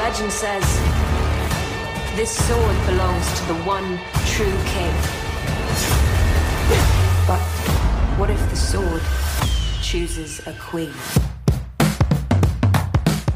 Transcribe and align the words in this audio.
Legend 0.00 0.32
says 0.32 0.64
this 2.16 2.30
sword 2.46 2.76
belongs 2.86 3.26
to 3.38 3.52
the 3.52 3.58
one 3.68 3.98
true 4.24 4.58
king. 4.72 4.94
But 7.26 7.42
what 8.18 8.30
if 8.30 8.40
the 8.48 8.56
sword 8.56 9.02
chooses 9.82 10.40
a 10.46 10.54
queen? 10.70 10.94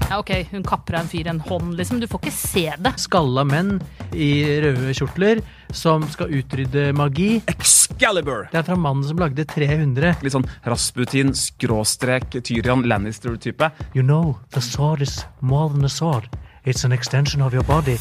Ja, 0.08 0.18
ok, 0.18 0.46
hun 0.50 0.64
kapper 0.64 0.94
en 0.94 1.08
fyr 1.08 1.28
en 1.28 1.40
hånd, 1.40 1.74
liksom. 1.76 2.00
Du 2.00 2.08
får 2.08 2.22
ikke 2.22 2.32
se 2.32 2.64
det. 2.78 2.94
Skalla 3.02 3.44
menn 3.44 3.76
i 4.16 4.30
røde 4.64 4.94
kjortler 4.96 5.42
som 5.68 6.06
skal 6.08 6.32
utrydde 6.32 6.94
magi. 6.96 7.42
Excalibur! 7.50 8.48
Det 8.52 8.62
er 8.62 8.68
fra 8.70 8.78
mannen 8.78 9.04
som 9.04 9.20
lagde 9.20 9.44
300. 9.52 10.14
Litt 10.24 10.36
sånn 10.38 10.48
Rasputin, 10.64 11.34
skråstrek, 11.36 12.40
Tyrion 12.40 12.86
Lannister-type. 12.88 13.68
You 13.92 14.06
know, 14.06 14.38
the 14.56 14.64
sword 14.64 15.04
is 15.04 15.26
more 15.42 15.68
than 15.68 15.84
a 15.84 15.92
sword. 15.92 16.32
It's 16.66 16.82
an 16.82 16.92
extension 16.92 17.42
of 17.42 17.52
your 17.52 17.62
body. 17.62 17.98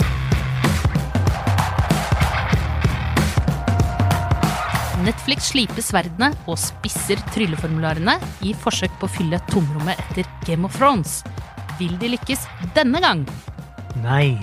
Netflix 5.03 5.49
sliper 5.51 5.83
sverdene 5.83 6.29
og 6.47 6.55
spisser 6.61 7.19
trylleformularene 7.33 8.15
i 8.47 8.53
forsøk 8.55 8.95
på 9.01 9.09
å 9.09 9.11
fylle 9.11 9.41
tomrommet 9.49 9.99
etter 10.05 10.29
Game 10.47 10.63
of 10.63 10.77
Thrones. 10.79 11.17
Vil 11.75 11.97
de 11.99 12.13
lykkes 12.13 12.45
denne 12.77 13.03
gang? 13.03 13.25
Nei. 13.99 14.39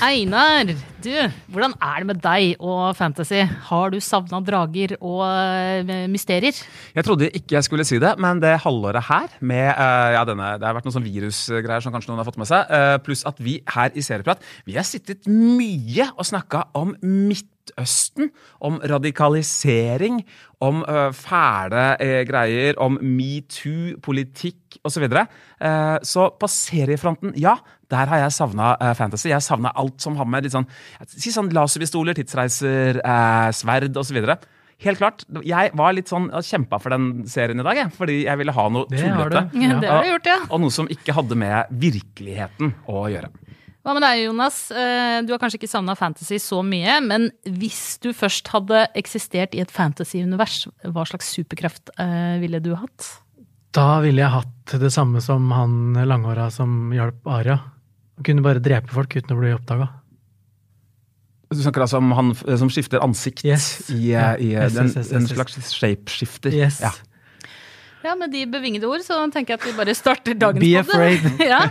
Einar, 0.00 0.72
du, 1.04 1.12
hvordan 1.52 1.74
er 1.82 2.02
det 2.02 2.08
med 2.08 2.20
deg 2.24 2.62
og 2.62 2.96
fantasy? 2.98 3.42
Har 3.68 3.92
du 3.92 3.98
savna 4.02 4.40
drager 4.44 4.96
og 5.00 5.22
eh, 5.26 6.06
mysterier? 6.10 6.56
Jeg 6.96 7.06
trodde 7.06 7.30
ikke 7.30 7.58
jeg 7.58 7.66
skulle 7.68 7.86
si 7.88 8.00
det, 8.02 8.14
men 8.22 8.40
det 8.42 8.56
halvåret 8.64 9.06
her 9.08 9.36
med 9.40 9.66
eh, 9.70 10.10
ja, 10.16 10.24
denne, 10.28 10.54
Det 10.60 10.68
har 10.68 10.76
vært 10.76 10.88
noen 10.88 10.98
sånn 10.98 11.08
virusgreier 11.08 11.84
som 11.84 11.94
kanskje 11.94 12.12
noen 12.12 12.22
har 12.24 12.28
fått 12.28 12.40
med 12.40 12.50
seg. 12.50 12.70
eh, 12.72 12.96
pluss 13.04 13.24
at 13.28 13.40
vi 13.42 13.60
her 13.76 13.94
i 13.94 14.04
Serieprat 14.04 14.42
vi 14.64 14.78
har 14.78 14.86
sittet 14.86 15.28
mye 15.28 16.10
og 16.14 16.26
snakka 16.28 16.68
om 16.78 16.94
Midtøsten. 17.02 18.30
Om 18.64 18.80
radikalisering, 18.88 20.22
om 20.64 20.82
eh, 20.88 21.12
fæle 21.16 21.84
eh, 22.02 22.22
greier, 22.28 22.78
om 22.80 22.98
metoo, 23.02 23.96
politikk 24.02 24.78
osv. 24.84 25.06
Så. 25.08 25.24
Eh, 25.60 25.96
så 26.02 26.28
på 26.40 26.50
seriefronten, 26.50 27.34
ja, 27.40 27.56
der 27.90 28.08
har 28.10 28.24
jeg 28.24 28.32
savna 28.32 28.74
fantasy. 28.96 29.28
Jeg 29.28 29.44
savna 29.44 29.72
alt 29.76 30.00
som 30.02 30.16
har 30.16 30.26
med 30.26 30.46
litt 30.46 30.54
sånn, 30.54 30.66
si 31.08 31.30
sånn 31.34 31.50
laserpistoler, 31.54 32.14
tidsreiser, 32.18 33.00
eh, 33.04 33.48
sverd 33.56 33.96
osv. 33.96 34.20
Helt 34.84 34.98
klart. 34.98 35.22
Jeg 35.46 35.70
var 35.78 35.92
litt 35.94 36.08
sånn, 36.10 36.28
kjempa 36.44 36.80
for 36.82 36.90
den 36.90 37.24
serien 37.30 37.60
i 37.60 37.64
dag, 37.66 37.76
jeg, 37.78 37.92
fordi 37.94 38.16
jeg 38.24 38.36
ville 38.40 38.52
ha 38.52 38.64
noe 38.74 38.86
Det 38.90 39.00
har 39.06 39.30
du. 39.30 39.36
tullete. 39.36 39.62
Ja, 39.62 39.78
det 39.80 39.88
har 39.90 40.02
du 40.02 40.10
gjort, 40.10 40.26
ja. 40.26 40.38
Og 40.50 40.60
noe 40.64 40.70
som 40.74 40.88
ikke 40.90 41.14
hadde 41.14 41.36
med 41.38 41.70
virkeligheten 41.70 42.74
å 42.90 43.04
gjøre. 43.08 43.30
Hva 43.84 43.92
med 43.92 44.02
deg, 44.02 44.22
Jonas? 44.24 44.70
Eh, 44.72 45.20
Du 45.22 45.32
har 45.32 45.38
kanskje 45.38 45.58
ikke 45.60 45.68
savna 45.68 45.94
fantasy 45.94 46.38
så 46.40 46.62
mye, 46.64 47.00
men 47.04 47.30
hvis 47.44 47.98
du 48.00 48.10
først 48.16 48.48
hadde 48.48 48.86
eksistert 48.96 49.54
i 49.54 49.60
et 49.60 49.70
fantasy-univers, 49.70 50.66
hva 50.88 51.04
slags 51.06 51.28
superkraft 51.36 51.90
eh, 51.98 52.38
ville 52.40 52.60
du 52.64 52.74
hatt? 52.74 53.10
Da 53.74 54.00
ville 54.00 54.22
jeg 54.22 54.30
hatt 54.30 54.78
det 54.80 54.90
samme 54.94 55.20
som 55.20 55.50
han 55.52 55.94
langhåra 56.06 56.50
som 56.50 56.90
hjalp 56.94 57.26
Aria. 57.26 57.58
Kunne 58.22 58.42
bare 58.42 58.60
drepe 58.62 58.88
folk 58.94 59.14
uten 59.16 59.34
å 59.36 59.40
bli 59.40 59.52
oppdaga. 59.54 59.88
Du 61.52 61.60
snakker 61.60 61.84
altså 61.84 61.98
om 62.00 62.12
han 62.16 62.34
som 62.58 62.70
skifter 62.72 63.02
ansikt 63.04 63.44
Yes. 63.44 63.90
i, 63.90 64.12
eh, 64.12 64.14
Ja. 64.14 64.36
i 64.36 64.54
eh, 64.54 64.62
Yes, 64.64 64.72
den, 64.78 64.86
yes, 64.86 64.96
yes, 64.96 65.12
en 65.12 65.26
slags 65.28 65.58
shapeshifter. 65.74 66.52
Yes. 66.54 66.80
Ja. 66.80 66.90
Ja, 68.04 68.12
Med 68.20 68.28
de 68.34 68.42
bevingede 68.44 68.84
ord 68.84 69.00
så 69.00 69.16
tenker 69.32 69.54
jeg 69.54 69.60
at 69.62 69.64
vi 69.64 69.72
bare 69.78 69.94
starter 69.96 70.34
dagens 70.36 70.60
Be 70.60 70.74
afraid. 70.76 71.24
ja. 71.54 71.62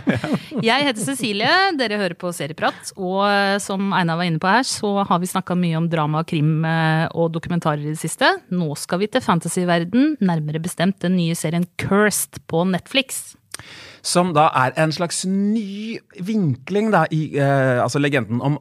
Jeg 0.66 0.86
heter 0.88 1.04
Cecilie, 1.04 1.50
dere 1.78 1.98
hører 2.00 2.16
på 2.18 2.32
Serieprat. 2.34 2.90
Og 2.98 3.20
eh, 3.28 3.58
som 3.62 3.92
Einar 3.94 4.18
var 4.18 4.26
inne 4.26 4.42
på 4.42 4.50
her, 4.50 4.66
så 4.66 5.04
har 5.06 5.20
vi 5.22 5.30
snakka 5.30 5.54
mye 5.54 5.78
om 5.78 5.86
drama, 5.92 6.24
krim 6.26 6.64
eh, 6.66 7.06
og 7.14 7.30
dokumentarer 7.36 7.84
i 7.86 7.92
det 7.92 8.00
siste. 8.02 8.32
Nå 8.50 8.72
skal 8.80 8.98
vi 9.04 9.06
til 9.14 9.22
fantasyverden, 9.22 10.16
nærmere 10.26 10.58
bestemt 10.64 10.98
den 11.06 11.14
nye 11.20 11.36
serien 11.38 11.68
Cursed 11.78 12.42
på 12.50 12.64
Netflix. 12.66 13.36
Som 14.02 14.34
da 14.34 14.48
er 14.58 14.74
en 14.82 14.90
slags 14.92 15.22
ny 15.30 16.00
vinkling 16.18 16.90
da, 16.90 17.04
i 17.14 17.28
eh, 17.38 17.78
altså 17.78 18.02
legenden 18.02 18.42
om 18.42 18.58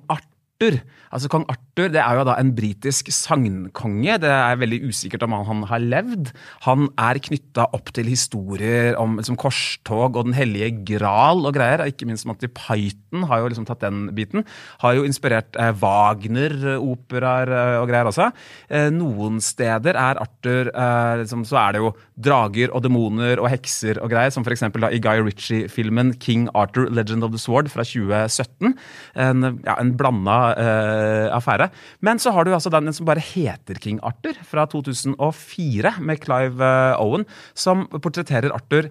Arthur. 0.63 0.81
Altså 1.13 1.29
Kong 1.29 1.43
Arthur 1.51 1.91
det 1.93 2.01
er 2.01 2.17
jo 2.17 2.23
da 2.25 2.35
en 2.41 2.51
britisk 2.57 3.09
sagnkonge. 3.13 4.15
Det 4.21 4.29
er 4.29 4.57
veldig 4.57 4.79
usikkert 4.89 5.25
om 5.27 5.35
han, 5.45 5.61
har 5.69 5.81
levd. 5.81 6.31
Han 6.65 6.87
er 6.97 7.19
knytta 7.21 7.67
opp 7.73 7.91
til 7.93 8.09
historier 8.09 8.97
om 8.97 9.19
liksom, 9.19 9.37
korstog 9.37 10.17
og 10.17 10.25
Den 10.29 10.37
hellige 10.37 10.71
gral 10.95 11.45
og 11.45 11.53
greier. 11.53 11.85
Ikke 11.85 12.07
minst 12.09 12.25
Monty 12.25 12.49
Python 12.49 13.27
har 13.29 13.43
jo 13.43 13.51
liksom 13.51 13.67
tatt 13.69 13.83
den 13.85 14.07
biten. 14.17 14.45
Har 14.81 14.97
jo 14.97 15.05
inspirert 15.05 15.53
eh, 15.59 15.73
Wagner-operaer 15.81 17.53
eh, 17.53 17.75
og 17.81 17.89
greier 17.91 18.09
også. 18.09 18.31
Eh, 18.69 18.89
noen 18.93 19.37
steder 19.43 19.97
er 19.99 20.21
Arthur 20.21 20.71
eh, 20.73 21.21
liksom, 21.21 21.45
Så 21.45 21.59
er 21.61 21.75
det 21.75 21.83
jo 21.83 21.93
drager 22.17 22.73
og 22.73 22.85
demoner 22.85 23.41
og 23.41 23.51
hekser 23.53 24.01
og 24.01 24.09
greier, 24.13 24.33
som 24.33 24.45
f.eks. 24.45 24.65
i 24.65 25.01
Guy 25.03 25.21
Ritchie-filmen 25.21 26.15
King 26.17 26.49
Arthur 26.57 26.89
Legend 26.89 27.25
of 27.25 27.33
the 27.33 27.41
Sword 27.41 27.69
fra 27.73 27.85
2017. 27.85 28.73
En, 29.13 29.49
ja, 29.65 29.77
en 29.77 29.93
blanda 29.97 30.52
eh, 30.59 31.27
affære. 31.33 31.69
Men 32.01 32.21
så 32.21 32.33
har 32.35 32.45
du 32.45 32.53
altså 32.53 32.71
den 32.73 32.93
som 32.93 33.07
bare 33.09 33.23
heter 33.23 33.79
King 33.81 33.99
Arthur, 34.03 34.37
fra 34.47 34.65
2004, 34.69 35.95
med 35.99 36.21
Clive 36.23 36.69
eh, 36.69 37.01
Owen, 37.03 37.27
som 37.53 37.87
portretterer 37.93 38.53
Arthur 38.53 38.89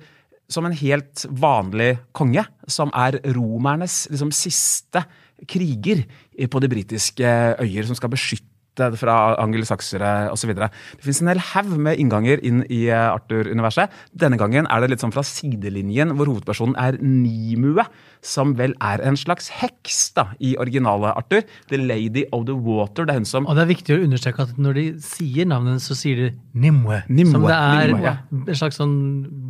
som 0.53 0.67
en 0.69 0.77
helt 0.77 1.25
vanlig 1.31 1.97
konge, 2.17 2.45
som 2.69 2.93
er 2.99 3.19
romernes 3.35 4.07
liksom, 4.13 4.33
siste 4.35 5.05
kriger 5.49 6.05
på 6.51 6.61
de 6.63 6.71
britiske 6.71 7.29
øyer, 7.63 7.87
som 7.89 7.99
skal 7.99 8.13
beskytte 8.13 8.52
fra 8.99 9.37
angelsaksere 9.41 10.31
osv. 10.33 10.55
Det 10.57 10.71
fins 11.05 11.21
en 11.23 11.29
hel 11.29 11.41
haug 11.53 11.77
med 11.77 11.99
innganger 12.01 12.39
inn 12.45 12.65
i 12.73 12.89
eh, 12.89 13.13
Arthur-universet. 13.13 13.91
Denne 14.17 14.39
gangen 14.41 14.67
er 14.71 14.81
det 14.81 14.91
litt 14.93 15.01
sånn 15.05 15.15
fra 15.15 15.23
sidelinjen, 15.27 16.11
hvor 16.17 16.27
hovedpersonen 16.31 16.77
er 16.81 16.93
Nimue, 17.03 17.85
som 18.25 18.57
vel 18.57 18.75
er 18.81 18.99
en 19.05 19.17
slags 19.19 19.49
heks 19.61 20.13
da, 20.17 20.25
i 20.41 20.57
originale 20.61 21.13
Arthur. 21.19 21.43
The 21.69 21.77
Lady 21.81 22.25
of 22.33 22.47
the 22.49 22.57
Water. 22.57 23.05
Det 23.05 23.13
er 23.15 23.19
hun 23.21 23.29
som 23.29 23.47
Og 23.47 23.57
det 23.59 23.65
er 23.67 23.75
viktig 23.75 23.93
å 23.97 24.03
understreke 24.07 24.43
at 24.47 24.53
når 24.61 24.73
de 24.79 24.85
sier 25.05 25.45
navnet 25.49 25.83
så 25.85 25.95
sier 25.99 26.17
de 26.17 26.29
Nimue. 26.55 27.03
Nimue, 27.09 27.33
Som 27.35 27.43
det 27.49 27.59
er 27.59 27.87
Nimue, 27.93 28.07
ja. 28.07 28.17
en 28.47 28.57
slags 28.59 28.77
sånn 28.81 28.97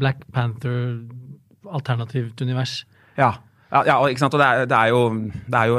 Black 0.00 0.18
Panther-alternativt 0.34 2.36
univers. 2.42 2.72
Ja, 3.18 3.32
ja, 3.72 3.80
ja 3.88 3.94
og, 4.00 4.10
ikke 4.10 4.20
sant? 4.24 4.34
og 4.34 4.40
det 4.42 4.48
er, 4.48 4.54
det 4.68 4.78
er 4.78 4.88
jo, 4.92 5.00
det 5.46 5.58
er 5.60 5.66
jo 5.70 5.76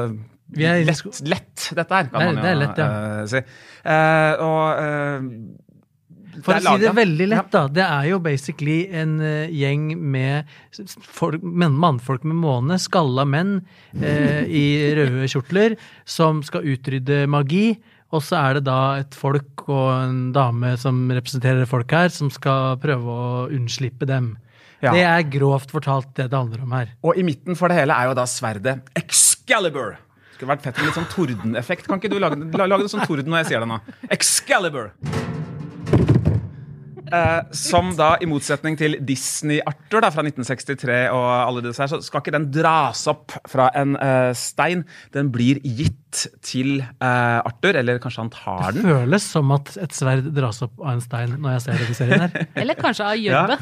er- 0.61 0.85
lett, 0.85 1.21
lett, 1.25 1.67
dette 1.73 1.99
her, 1.99 2.09
kan 2.11 2.19
Det 2.19 2.29
man 2.29 2.37
jo 2.37 2.45
det 2.45 2.55
lett, 2.61 2.81
ja. 2.81 2.87
uh, 2.87 3.25
si. 3.29 3.41
Uh, 3.83 4.33
og 4.45 4.65
uh, 4.79 6.39
For 6.43 6.57
å 6.57 6.61
si 6.65 6.83
det 6.83 6.93
veldig 6.97 7.27
lett, 7.31 7.49
da. 7.53 7.63
Det 7.79 7.85
er 7.85 8.09
jo 8.11 8.19
basically 8.23 8.77
en 8.89 9.17
gjeng 9.53 9.89
med 9.97 10.53
folk, 11.05 11.41
men, 11.41 11.75
mannfolk 11.77 12.25
med 12.25 12.39
måne, 12.41 12.79
skalla 12.81 13.25
menn 13.25 13.59
i 13.93 14.65
røde 14.97 15.29
kjortler, 15.29 15.77
som 16.05 16.41
skal 16.45 16.65
utrydde 16.73 17.25
magi. 17.29 17.75
Og 18.13 18.21
så 18.21 18.37
er 18.37 18.57
det 18.59 18.67
da 18.67 18.79
et 19.01 19.15
folk 19.17 19.65
og 19.65 19.89
en 19.95 20.23
dame 20.35 20.75
som 20.81 21.05
representerer 21.09 21.69
folk 21.69 21.93
her, 21.93 22.09
som 22.13 22.29
skal 22.33 22.77
prøve 22.81 23.09
å 23.09 23.45
unnslippe 23.53 24.09
dem. 24.09 24.35
Ja. 24.83 24.91
Det 24.91 25.03
er 25.07 25.21
grovt 25.31 25.71
fortalt 25.71 26.11
det 26.17 26.27
det 26.31 26.37
handler 26.37 26.65
om 26.65 26.73
her. 26.75 26.91
Og 27.07 27.17
i 27.17 27.23
midten 27.25 27.55
for 27.55 27.71
det 27.71 27.79
hele 27.79 27.95
er 27.95 28.09
jo 28.09 28.17
da 28.17 28.25
sverdet 28.27 28.81
Excalibur. 28.99 29.95
Vært 30.49 30.65
fett 30.65 30.79
med 30.79 30.89
litt 30.89 30.97
sånn 30.97 31.11
tordeneffekt. 31.11 31.87
Kan 31.89 32.01
ikke 32.01 32.11
du 32.11 32.19
lage, 32.21 32.39
lage 32.39 32.85
det 32.85 32.93
sånn 32.93 33.05
torden 33.07 33.31
når 33.31 33.43
jeg 33.43 33.53
sier 33.53 33.63
det 33.63 33.71
nå? 33.71 33.79
Excalibur. 34.13 34.91
Eh, 37.13 37.41
som 37.53 37.91
da, 37.97 38.15
i 38.23 38.27
motsetning 38.29 38.77
til 38.79 38.97
Disney-Arthur 39.05 40.07
fra 40.07 40.23
1963, 40.25 40.99
og 41.13 41.25
alle 41.35 41.61
disse 41.65 41.83
her, 41.83 41.91
så 41.91 41.99
skal 42.01 42.23
ikke 42.23 42.33
den 42.33 42.47
dras 42.53 43.03
opp 43.11 43.35
fra 43.49 43.67
en 43.77 43.97
eh, 43.99 44.31
stein. 44.37 44.85
Den 45.13 45.29
blir 45.33 45.61
gitt 45.61 45.99
til 46.45 46.79
uh, 46.81 47.39
Arthur, 47.43 47.77
eller 47.79 47.99
kanskje 48.01 48.23
han 48.23 48.31
tar 48.33 48.75
den. 48.75 48.83
Det 48.83 48.95
føles 48.97 49.25
som 49.35 49.53
at 49.55 49.71
et 49.81 49.95
sverd 49.95 50.29
dras 50.35 50.61
opp 50.65 50.81
av 50.81 50.93
en 50.95 51.03
stein 51.03 51.35
når 51.37 51.55
jeg 51.55 51.63
ser 51.65 51.81
denne 51.81 51.97
serien 51.97 52.23
her. 52.25 52.47
Eller 52.63 52.79
kanskje 52.79 53.09
av 53.09 53.19
gjørme. 53.19 53.57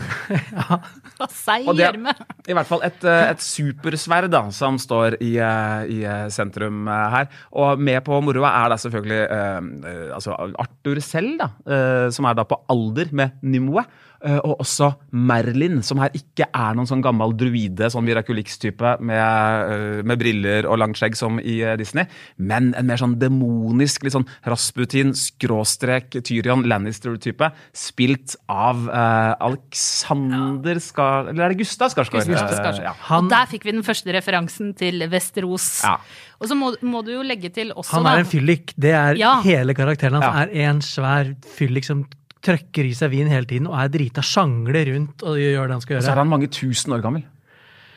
Av 1.22 1.34
seig 1.36 1.68
Og 1.70 1.78
gjørme. 1.78 2.14
I 2.50 2.56
hvert 2.58 2.70
fall 2.70 2.84
et, 2.86 3.04
eh, 3.06 3.24
et 3.30 3.44
supersverd 3.46 4.32
da, 4.34 4.44
som 4.56 4.80
står 4.82 5.20
i, 5.22 5.36
eh, 5.38 5.92
i 5.94 6.00
sentrum 6.34 6.88
her. 6.90 7.30
Og 7.62 7.82
med 7.82 8.02
på 8.06 8.18
moroa 8.26 8.54
er 8.64 8.74
da 8.74 8.80
selvfølgelig 8.82 9.22
uh, 9.30 10.16
altså 10.18 10.38
Arthur 10.62 11.02
selv, 11.06 11.36
da, 11.42 11.52
uh, 11.70 12.08
som 12.14 12.28
er 12.30 12.40
da 12.40 12.48
på 12.48 12.60
alder 12.74 13.14
med 13.16 13.38
Nimue. 13.46 13.86
Eh, 14.24 14.38
og 14.44 14.60
også 14.64 14.92
Merlin, 15.12 15.82
som 15.84 16.00
her 16.02 16.10
ikke 16.18 16.48
er 16.54 16.76
noen 16.78 16.88
sånn 16.90 17.02
gammel 17.04 17.34
druide, 17.38 17.90
sånn 17.94 18.06
Miraculix-type 18.08 18.96
med, 19.02 19.72
eh, 19.72 20.02
med 20.08 20.20
briller 20.22 20.68
og 20.70 20.80
langt 20.82 20.98
skjegg 21.00 21.16
som 21.20 21.40
i 21.40 21.60
eh, 21.66 21.76
Disney, 21.80 22.06
men 22.38 22.74
en 22.78 22.88
mer 22.88 22.98
sånn 23.02 23.18
demonisk, 23.22 24.04
litt 24.04 24.14
sånn 24.16 24.28
Rasputin, 24.48 25.14
skråstrek 25.18 26.20
Tyrion 26.24 26.64
Lannister-type, 26.70 27.52
spilt 27.74 28.36
av 28.50 28.88
eh, 28.90 29.36
Alexander 29.50 30.80
Skar... 30.82 31.30
Eller 31.32 31.46
er 31.50 31.54
det 31.56 31.62
Gustav 31.62 31.92
Skarsgård? 31.94 32.26
Gustav 32.28 32.54
Skarsgård. 32.56 32.86
ja. 32.86 32.94
Han, 33.10 33.26
Og 33.28 33.34
der 33.34 33.50
fikk 33.52 33.66
vi 33.68 33.76
den 33.76 33.86
første 33.86 34.14
referansen 34.16 34.74
til 34.78 35.04
Vesterås. 35.12 35.70
Ja. 35.86 35.98
Og 36.42 36.50
så 36.50 36.58
må, 36.58 36.72
må 36.82 37.04
du 37.06 37.14
jo 37.14 37.22
legge 37.26 37.52
til 37.54 37.70
også 37.76 38.00
han 38.00 38.08
da, 38.08 38.16
er 38.18 38.24
en 38.24 38.30
fyllik. 38.32 38.74
Det 38.82 38.94
er 38.98 39.20
Ja. 39.20 39.36
hele 39.46 39.76
karakteren 39.78 40.18
hans. 40.18 40.26
Ja. 40.26 40.46
er 40.50 40.70
en 40.72 40.82
svær 40.86 41.34
fyllik 41.58 41.86
som 41.86 42.06
trøkker 42.42 42.88
i 42.90 42.94
seg 42.98 43.12
vin 43.14 43.30
hele 43.32 43.48
tiden 43.50 43.70
og 43.70 43.78
er 43.78 43.92
drita, 43.94 44.24
sjangler 44.26 44.90
rundt 44.94 45.26
og 45.26 45.38
gjør 45.40 45.70
det 45.70 45.78
han 45.78 45.84
skal 45.84 45.96
gjøre. 45.96 46.04
Og 46.04 46.08
så 46.08 46.16
er 46.16 46.24
han 46.24 46.32
mange 46.32 46.50
tusen 46.52 46.96
år 46.96 47.04
gammel. 47.04 47.28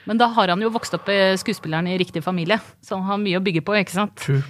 Men 0.05 0.20
da 0.20 0.29
har 0.37 0.52
han 0.52 0.61
jo 0.61 0.69
vokst 0.73 0.96
opp 0.99 1.08
eh, 1.12 1.32
skuespilleren 1.41 1.88
i 1.88 1.96
riktig 2.00 2.20
familie, 2.25 2.58
så 2.85 2.99
han 2.99 3.08
har 3.08 3.23
mye 3.23 3.41
å 3.41 3.44
bygge 3.44 3.64
på, 3.64 3.76
ikke 3.81 3.96
sant? 3.96 4.17
True. 4.20 4.44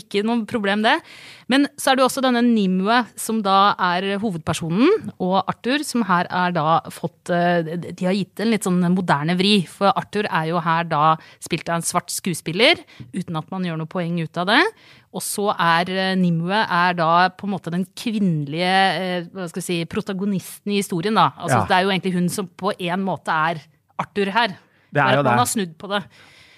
Ikke 0.00 0.22
noe 0.26 0.44
problem, 0.48 0.82
det. 0.84 0.96
Men 1.52 1.66
så 1.76 1.90
er 1.92 1.96
det 1.98 2.02
jo 2.04 2.08
også 2.08 2.22
denne 2.24 2.40
Nimue, 2.44 2.96
som 3.20 3.42
da 3.44 3.74
er 3.92 4.14
hovedpersonen, 4.22 5.10
og 5.22 5.36
Arthur, 5.50 5.84
som 5.84 6.04
her 6.08 6.28
er 6.32 6.54
da 6.56 6.78
fått 6.94 7.30
eh, 7.34 7.74
De 7.84 8.06
har 8.08 8.16
gitt 8.16 8.40
en 8.40 8.50
litt 8.52 8.64
sånn 8.66 8.80
moderne 8.94 9.36
vri, 9.38 9.54
for 9.68 9.92
Arthur 9.92 10.28
er 10.30 10.50
jo 10.52 10.62
her 10.64 10.88
da 10.88 11.14
spilt 11.44 11.68
av 11.68 11.78
en 11.80 11.86
svart 11.86 12.12
skuespiller, 12.14 12.80
uten 13.14 13.36
at 13.40 13.50
man 13.52 13.64
gjør 13.68 13.80
noe 13.82 13.90
poeng 13.92 14.16
ut 14.22 14.40
av 14.40 14.48
det. 14.50 14.60
Og 15.14 15.22
så 15.22 15.50
er 15.54 15.90
eh, 15.94 16.14
Nimue 16.18 16.58
er 16.64 16.96
da 16.98 17.10
på 17.30 17.46
en 17.46 17.54
måte 17.54 17.70
den 17.74 17.86
kvinnelige 17.96 18.74
eh, 18.98 19.28
hva 19.30 19.46
skal 19.50 19.62
vi 19.62 19.66
si, 19.68 19.80
protagonisten 19.90 20.72
i 20.74 20.80
historien, 20.82 21.14
da. 21.14 21.30
Altså 21.38 21.60
Ja. 21.62 21.66
det 21.70 21.76
er 21.78 21.86
jo 21.86 21.92
egentlig 21.94 22.16
hun 22.16 22.28
som 22.32 22.48
på 22.48 22.72
en 22.78 23.04
måte 23.06 23.30
er 23.30 23.62
Arthur 24.00 24.32
her. 24.34 24.56
Det 24.94 25.02
er 25.02 25.18
jo 25.18 25.22
det. 25.22 25.30
man 25.30 25.42
har 25.44 25.50
snudd 25.50 25.76
på 25.78 25.90
det. 25.90 26.02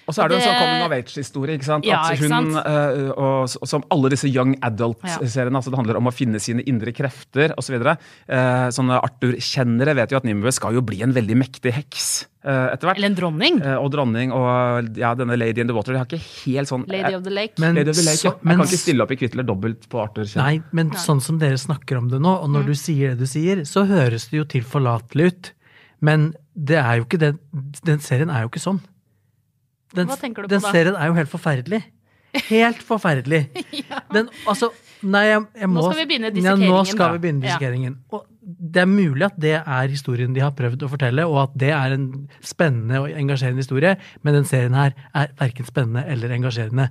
Og 0.07 0.15
så 0.15 0.23
er 0.23 0.31
det 0.31 0.37
jo 0.37 0.39
en 0.39 0.47
sånn 0.47 0.61
coming 0.61 0.85
of 0.85 0.95
age-historie. 0.95 1.57
ikke 1.59 1.67
sant? 1.67 1.87
Ja, 1.87 1.99
At 2.07 2.15
ikke 2.15 2.29
hun, 2.29 2.53
sant? 2.55 2.61
eh, 2.63 3.09
og, 3.11 3.57
og 3.59 3.67
som 3.67 3.83
alle 3.91 4.11
disse 4.13 4.29
young 4.31 4.55
adult-seriene, 4.63 5.59
altså 5.59 5.73
det 5.73 5.81
handler 5.81 5.99
om 5.99 6.07
å 6.07 6.15
finne 6.15 6.39
sine 6.43 6.63
indre 6.69 6.93
krefter 6.95 7.51
osv. 7.59 7.75
Uh, 7.83 8.69
sånne 8.73 9.01
Arthur-kjennere 9.03 9.97
vet 9.99 10.15
jo 10.15 10.21
at 10.21 10.27
Nimue 10.27 10.53
skal 10.55 10.77
jo 10.77 10.85
bli 10.85 11.03
en 11.03 11.15
veldig 11.15 11.39
mektig 11.43 11.75
heks 11.75 12.09
Uh, 12.47 12.69
etter 12.71 12.87
hvert. 12.87 12.99
Eller 13.01 13.09
en 13.11 13.15
dronning. 13.17 13.57
Uh, 13.59 13.73
og 13.81 13.89
dronning 13.91 14.31
og 14.31 14.95
ja, 14.95 15.09
denne 15.19 15.35
Lady 15.35 15.59
in 15.59 15.67
the 15.67 15.75
Water. 15.75 15.91
De 15.91 15.99
har 15.99 16.07
ikke 16.07 16.21
helt 16.45 16.69
sånn 16.69 16.85
Lady 16.87 17.11
of 17.17 17.25
the 17.25 17.33
Lake. 17.33 17.59
Men, 17.59 17.75
Lady 17.75 17.91
of 17.91 17.97
the 17.97 18.05
Lake, 18.05 18.21
så, 18.21 18.29
ja. 18.29 18.33
Jeg 18.37 18.47
men, 18.47 18.61
kan 18.61 18.69
ikke 18.69 18.79
stille 18.85 19.03
opp 19.03 19.11
i 19.11 19.17
kvitt 19.19 19.35
eller 19.35 19.47
dobbelt 19.49 19.87
på 19.91 19.99
Arthur. 19.99 20.23
kjenner 20.29 20.45
nei, 20.45 20.61
men 20.79 20.93
sånn 21.01 21.19
som 21.25 21.41
dere 21.41 21.59
snakker 21.59 21.99
om 21.99 22.07
det 22.13 22.21
nå, 22.23 22.37
og 22.45 22.53
når 22.53 22.69
du 22.69 22.75
sier 22.79 23.17
det 23.17 23.27
du 23.27 23.27
sier, 23.27 23.65
så 23.67 23.83
høres 23.89 24.29
det 24.31 24.39
jo 24.39 24.47
tilforlatelig 24.55 25.27
ut. 25.27 25.51
Men 26.07 26.29
det 26.55 26.79
er 26.79 27.01
jo 27.01 27.07
ikke 27.09 27.19
det, 27.25 27.33
den 27.89 27.99
serien 28.05 28.31
er 28.31 28.45
jo 28.45 28.53
ikke 28.53 28.63
sånn. 28.63 28.79
Den, 29.95 30.09
Hva 30.09 30.17
tenker 30.19 30.43
du 30.43 30.49
på 30.49 30.55
den 30.55 30.63
da? 30.65 30.71
serien 30.73 30.97
er 30.99 31.11
jo 31.11 31.15
helt 31.15 31.31
forferdelig. 31.31 31.83
Helt 32.49 32.81
forferdelig. 32.85 33.47
Den, 34.15 34.27
altså, 34.49 34.69
nei, 35.07 35.23
jeg, 35.29 35.43
jeg 35.61 35.69
må 35.71 35.79
Nå 35.79 35.85
skal 35.87 36.01
vi 36.01 36.07
begynne 36.11 36.31
Ja, 36.43 36.55
nå 36.59 36.81
skal 36.85 36.99
da. 36.99 37.11
vi 37.15 37.21
begynne 37.23 37.53
Ja. 37.53 37.93
Og 38.13 38.25
det 38.47 38.81
er 38.83 38.89
mulig 38.89 39.25
at 39.27 39.37
det 39.41 39.53
er 39.59 39.91
historien 39.91 40.35
de 40.35 40.43
har 40.43 40.53
prøvd 40.55 40.85
å 40.85 40.89
fortelle, 40.91 41.25
og 41.27 41.39
at 41.45 41.55
det 41.59 41.71
er 41.75 41.95
en 41.95 42.07
spennende 42.45 43.01
og 43.03 43.11
engasjerende 43.11 43.63
historie, 43.63 43.95
men 44.23 44.37
den 44.37 44.47
serien 44.47 44.75
her 44.77 44.93
er 45.15 45.31
verken 45.39 45.67
spennende 45.67 46.05
eller 46.07 46.35
engasjerende. 46.35 46.89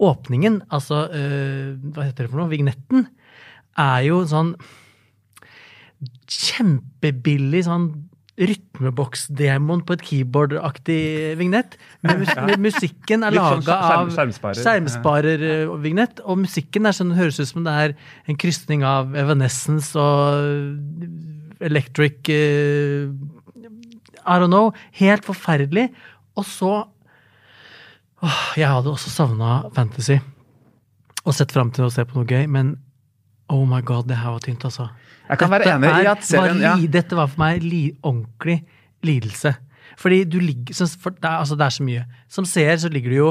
Åpningen, 0.00 0.62
altså 0.72 1.04
øh, 1.12 1.76
Hva 1.92 2.06
heter 2.08 2.24
det 2.24 2.30
for 2.32 2.40
noe? 2.40 2.50
Vignetten, 2.50 3.04
er 3.78 4.06
jo 4.08 4.22
sånn 4.26 4.54
kjempebillig 6.30 7.64
sånn 7.66 7.90
rytmeboksdemon 8.40 9.82
på 9.84 9.96
et 9.96 10.04
keyboard-aktig 10.06 11.00
vignett. 11.40 11.76
Men 12.04 12.22
mus 12.22 12.30
ja. 12.32 12.46
musikken 12.60 13.26
er 13.26 13.36
sånn 13.36 13.60
laga 13.60 13.76
av 13.90 14.12
skjermsparer. 14.14 15.44
Og 16.24 16.40
musikken 16.40 16.88
er 16.88 16.96
sånn, 16.96 17.12
høres 17.18 17.40
ut 17.42 17.50
som 17.50 17.66
det 17.66 17.74
er 17.84 17.96
en 18.30 18.38
krysning 18.40 18.84
av 18.86 19.12
Evanescence 19.18 19.98
og 20.00 21.60
Electric 21.60 22.30
uh, 22.32 23.12
I 24.24 24.38
don't 24.40 24.52
know. 24.52 24.72
Helt 24.96 25.28
forferdelig. 25.28 25.90
Og 26.38 26.46
så 26.48 26.72
åh, 28.24 28.42
Jeg 28.56 28.68
hadde 28.68 28.92
også 28.92 29.12
savna 29.12 29.62
fantasy. 29.76 30.20
Og 31.26 31.36
sett 31.36 31.52
fram 31.52 31.72
til 31.74 31.84
å 31.84 31.92
se 31.92 32.06
på 32.08 32.16
noe 32.16 32.28
gøy, 32.28 32.46
men 32.48 32.78
oh 33.52 33.66
my 33.68 33.82
god, 33.84 34.08
det 34.08 34.20
her 34.22 34.32
var 34.32 34.44
tynt, 34.44 34.64
altså. 34.64 34.88
Jeg 35.30 35.38
kan 35.40 35.50
være 35.52 35.68
enig 35.76 35.90
i 36.02 36.06
at 36.10 36.24
serien 36.26 36.58
var 36.60 36.66
ja. 36.82 36.90
Dette 36.98 37.16
var 37.18 37.30
for 37.30 37.40
meg 37.42 37.62
li, 37.64 37.82
ordentlig 38.02 38.58
lidelse. 39.06 39.54
Fordi 40.00 40.24
du 40.24 40.38
ligger 40.42 40.74
så- 40.74 40.90
for 41.00 41.10
det, 41.14 41.24
er, 41.24 41.38
altså 41.40 41.56
det 41.58 41.66
er 41.66 41.74
så 41.76 41.84
mye. 41.86 42.04
Som 42.28 42.44
seer 42.48 42.76
så 42.80 42.90
ligger 42.92 43.10
du 43.10 43.16
jo 43.16 43.30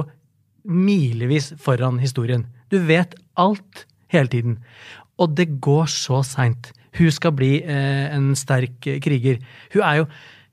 milevis 0.69 1.53
foran 1.61 1.99
historien. 1.99 2.45
Du 2.71 2.77
vet 2.85 3.15
alt 3.37 3.85
hele 4.13 4.27
tiden. 4.31 4.57
Og 5.19 5.35
det 5.35 5.59
går 5.61 5.85
så 5.91 6.21
seint. 6.25 6.71
Hun 6.97 7.11
skal 7.11 7.31
bli 7.37 7.59
eh, 7.63 8.09
en 8.15 8.31
sterk 8.35 8.87
eh, 8.87 8.99
kriger. 9.03 9.39
Hun 9.73 9.83
er 9.83 10.01
jo 10.01 10.05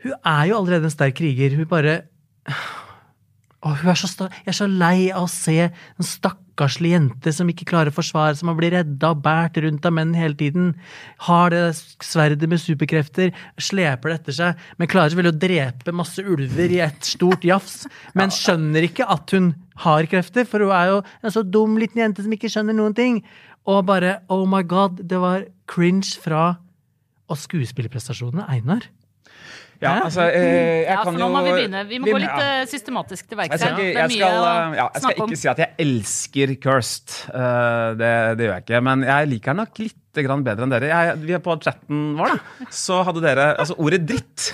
hun 0.04 0.12
er 0.24 0.44
jo 0.50 0.58
allerede 0.60 0.84
en 0.86 0.90
sterk 0.92 1.16
kriger. 1.18 1.56
Hun 1.56 1.66
bare 1.70 2.02
Åh, 3.66 3.72
hun 3.82 3.90
er 3.90 3.94
så 3.98 4.28
jeg 4.28 4.52
er 4.52 4.54
så 4.54 4.66
lei 4.70 5.08
av 5.10 5.24
å 5.26 5.30
se 5.32 5.56
en 5.66 6.06
stakkarslig 6.56 6.94
jente 6.94 7.32
som 7.32 7.48
ikke 7.48 7.66
klarer 7.68 7.92
å 7.92 7.94
forsvare 7.94 8.36
seg, 8.36 8.46
man 8.48 8.56
blir 8.56 8.72
redda 8.72 9.12
og 9.12 9.20
båret 9.24 9.58
rundt 9.60 9.84
av 9.84 9.92
menn 9.92 10.14
hele 10.16 10.34
tiden. 10.34 10.74
Har 11.26 11.50
det 11.52 11.76
sverdet 11.76 12.48
med 12.48 12.60
superkrefter, 12.60 13.32
sleper 13.58 14.08
det 14.08 14.16
etter 14.20 14.32
seg, 14.32 14.62
men 14.78 14.88
klarer 14.88 15.12
selvfølgelig 15.12 15.34
å 15.34 15.40
drepe 15.44 15.96
masse 15.96 16.24
ulver 16.24 16.72
i 16.72 16.80
et 16.80 17.04
stort 17.04 17.44
jafs. 17.44 17.86
Men 18.16 18.32
skjønner 18.32 18.88
ikke 18.88 19.06
at 19.06 19.30
hun 19.36 19.52
har 19.84 20.08
krefter, 20.08 20.46
for 20.48 20.64
hun 20.64 20.72
er 20.72 20.94
jo 20.94 21.02
en 21.22 21.34
så 21.34 21.44
dum 21.44 21.76
liten 21.78 22.00
jente 22.00 22.24
som 22.24 22.32
ikke 22.32 22.50
skjønner 22.52 22.76
noen 22.76 22.96
ting. 22.96 23.20
Og 23.68 23.84
bare 23.86 24.20
oh 24.32 24.46
my 24.48 24.62
god, 24.64 25.02
det 25.04 25.20
var 25.20 25.48
cringe 25.68 26.16
fra 26.22 26.54
Og 27.26 27.34
skuespillerprestasjonene, 27.42 28.44
Einar. 28.46 28.84
Ja, 29.82 29.92
altså, 30.06 30.24
eh, 30.30 30.44
jeg 30.46 30.86
Ja, 30.86 31.02
kan 31.02 31.10
for 31.12 31.20
nå 31.20 31.26
jo 31.26 31.32
må 31.34 31.42
vi 31.44 31.52
begynne. 31.52 31.82
Vi 31.88 31.98
må 32.00 32.08
gå 32.08 32.20
litt 32.22 32.30
ja. 32.30 32.62
eh, 32.62 32.68
systematisk 32.70 33.28
til 33.28 33.40
verks 33.40 33.60
er 33.60 33.74
jeg, 33.82 33.92
skal, 34.14 34.38
eh, 34.40 34.78
ja, 34.78 34.86
jeg 34.94 35.04
skal 35.04 35.20
ikke 35.26 35.40
si 35.42 35.50
at 35.52 35.62
jeg 35.62 35.74
elsker 35.84 36.54
Cursed. 36.62 37.16
Uh, 37.28 37.92
det, 38.00 38.12
det 38.38 38.48
gjør 38.48 38.54
jeg 38.54 38.66
ikke. 38.66 38.82
Men 38.88 39.04
jeg 39.06 39.30
liker 39.34 39.52
den 39.52 39.62
nok 39.64 39.82
litt 39.82 40.22
grann 40.26 40.46
bedre 40.46 40.64
enn 40.64 40.72
dere. 40.72 40.90
Jeg, 40.94 41.20
vi 41.26 41.36
er 41.36 41.44
på 41.44 41.58
chatten 41.60 42.08
vår, 42.16 42.36
da. 42.38 42.70
Så 42.72 43.02
hadde 43.04 43.24
dere 43.24 43.50
Altså, 43.56 43.76
ordet 43.82 44.00
dritt. 44.08 44.50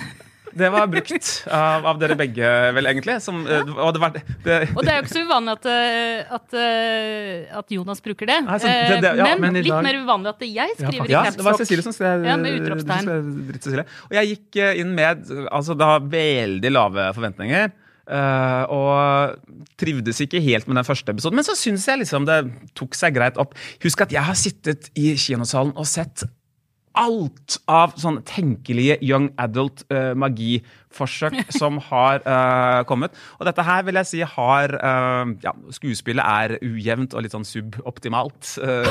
Det 0.57 0.69
var 0.73 0.87
brukt 0.91 1.29
av, 1.49 1.85
av 1.89 1.99
dere 2.01 2.15
begge, 2.19 2.49
vel, 2.77 2.89
egentlig. 2.91 3.15
Som, 3.25 3.41
ja. 3.49 3.61
og 3.63 3.93
det 3.95 4.01
var, 4.03 4.13
det, 4.13 4.57
Og 4.75 4.81
det 4.85 4.93
er 4.93 4.99
jo 4.99 5.05
ikke 5.05 5.13
så 5.15 5.23
uvanlig 5.25 5.55
at, 5.57 5.67
eh, 5.73 6.33
at, 6.37 6.57
eh, 6.61 7.59
at 7.59 7.73
Jonas 7.73 8.03
bruker 8.05 8.29
det. 8.29 8.39
Nei, 8.45 8.57
så 8.61 8.69
det- 8.69 9.01
det- 9.01 9.15
ja, 9.17 9.29
men, 9.33 9.41
men 9.41 9.55
i 9.55 9.63
litt 9.65 9.73
dag- 9.73 9.83
mer 9.87 9.99
uvanlig 10.03 10.33
at 10.33 10.45
jeg 10.47 10.75
skriver 10.77 11.09
Ja, 11.09 11.23
i 11.25 11.31
det 11.31 11.45
var 11.45 11.57
caps 11.57 11.65
Cecilie 11.65 11.85
som 11.85 11.95
skrev 11.95 12.25
Ja, 12.25 12.37
med 12.37 12.59
utropstegn. 12.61 13.85
Og 14.09 14.17
jeg 14.19 14.33
gikk 14.33 14.61
eh, 14.61 14.81
inn 14.81 14.93
med 14.95 15.25
altså, 15.51 15.77
da 15.77 15.97
veldig 15.99 16.71
lave 16.71 17.09
forventninger. 17.17 17.71
Uh, 18.03 18.67
og 18.67 19.59
trivdes 19.79 20.17
ikke 20.25 20.41
helt 20.43 20.67
med 20.67 20.75
den 20.75 20.83
første 20.83 21.13
episoden, 21.13 21.37
men 21.39 21.45
så 21.47 21.55
syns 21.55 21.85
jeg 21.87 22.01
liksom 22.01 22.25
det 22.27 22.41
tok 22.75 22.97
seg 22.99 23.15
greit 23.15 23.37
opp. 23.39 23.53
Husk 23.79 24.01
at 24.03 24.11
jeg 24.11 24.25
har 24.27 24.35
sittet 24.35 24.89
i 24.99 25.13
kinosalen 25.15 25.71
og 25.79 25.87
sett 25.87 26.25
alt 26.99 27.57
av 27.71 27.95
sånn 27.97 28.19
tenkelige 28.27 28.97
young 29.01 29.31
adult 29.41 29.85
eh, 29.93 30.11
som 31.59 31.79
har 31.89 32.21
uh, 32.27 32.83
kommet. 32.89 33.11
Og 33.39 33.47
dette 33.49 33.65
her 33.65 33.81
vil 33.87 33.97
jeg 34.01 34.11
si 34.11 34.21
har 34.35 34.67
uh, 34.77 35.25
Ja, 35.43 35.53
skuespillet 35.73 36.23
er 36.23 36.57
ujevnt 36.61 37.15
og 37.17 37.21
litt 37.25 37.33
sånn 37.33 37.47
suboptimalt. 37.47 38.57
her, 38.61 38.85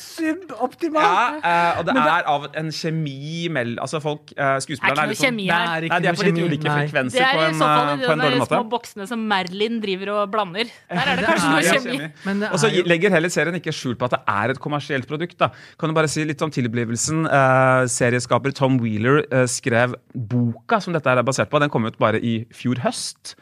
eh. 0.00 0.06
Suboptimalt! 0.20 1.44
Ja, 1.44 1.72
eh, 1.74 1.78
og 1.80 1.86
det 1.88 1.94
er 2.00 2.28
av 2.30 2.46
en 2.60 2.70
kjemi 2.74 3.48
mellom 3.52 3.80
Altså 3.84 4.00
folk, 4.02 4.32
eh, 4.36 4.56
skuespillerne 4.64 5.14
Er 5.14 5.20
kjemi 5.20 5.46
er 5.52 5.86
ikke 5.86 5.94
Nei, 5.94 6.00
de 6.04 6.10
er 6.10 6.18
på 6.18 6.26
litt 6.28 6.40
ulike 6.40 6.66
nei. 6.66 6.74
Det 6.74 6.88
frekvenser 6.90 7.24
er 7.24 7.36
på 7.36 7.42
i 7.42 7.48
en, 7.50 7.58
så 7.60 7.68
fall 7.70 7.90
eh, 7.90 7.92
i 7.92 8.06
på 8.06 8.12
en 8.14 8.18
de 8.20 8.24
dårlig 8.24 8.38
der 8.38 8.42
måte. 8.44 8.58
små 8.58 8.70
boksene 8.74 9.08
som 9.10 9.22
Merlin 9.30 9.78
driver 9.84 10.12
og 10.16 10.32
blander. 10.34 10.72
Der 10.90 11.00
er 11.00 11.20
det 11.20 11.24
Det 11.24 11.30
kanskje 11.30 11.46
er 11.46 11.54
noe 11.54 11.76
kjemi. 11.76 12.40
det 12.44 12.50
Og 12.50 12.62
så 12.62 12.70
er 12.72 12.90
legger 12.94 13.14
heller 13.16 13.34
serien 13.36 13.60
ikke 13.60 13.74
skjul 13.76 13.96
på 14.00 14.08
at 14.08 14.16
det 14.16 14.22
er 14.34 14.54
et 14.54 14.60
kommersielt 14.62 15.08
produkt. 15.10 15.38
da. 15.38 15.50
Kan 15.78 15.92
du 15.92 15.94
bare 15.96 16.08
si 16.10 16.24
litt 16.24 16.42
om 16.42 16.50
tilblivelsen? 16.50 17.24
Eh, 17.26 17.84
serieskaper 17.90 18.54
Tom 18.56 18.80
Wheeler 18.82 19.22
eh, 19.30 19.46
skrev 19.50 19.94
boka 20.14 20.80
som 20.80 20.96
dette 20.96 21.10
er 21.10 21.22
basert 21.26 21.50
på. 21.52 21.60
Den 21.62 21.70
kom 21.72 21.86
ut 21.86 21.98
bare 21.98 22.20
i 22.20 22.44
fjor 22.54 22.80
høst. 22.84 23.36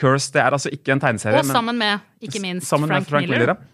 Curse 0.00 0.32
det 0.32 0.40
er 0.40 0.56
altså 0.56 0.72
ikke 0.72 0.94
en 0.96 1.00
tegneserie. 1.02 1.42
Og 1.42 1.44
sammen 1.44 1.76
med, 1.78 2.00
ikke 2.24 2.40
minst, 2.40 2.68
sammen 2.68 2.88
med 2.88 3.04
Frank, 3.04 3.28
Miller. 3.28 3.54
ja. 3.54 3.73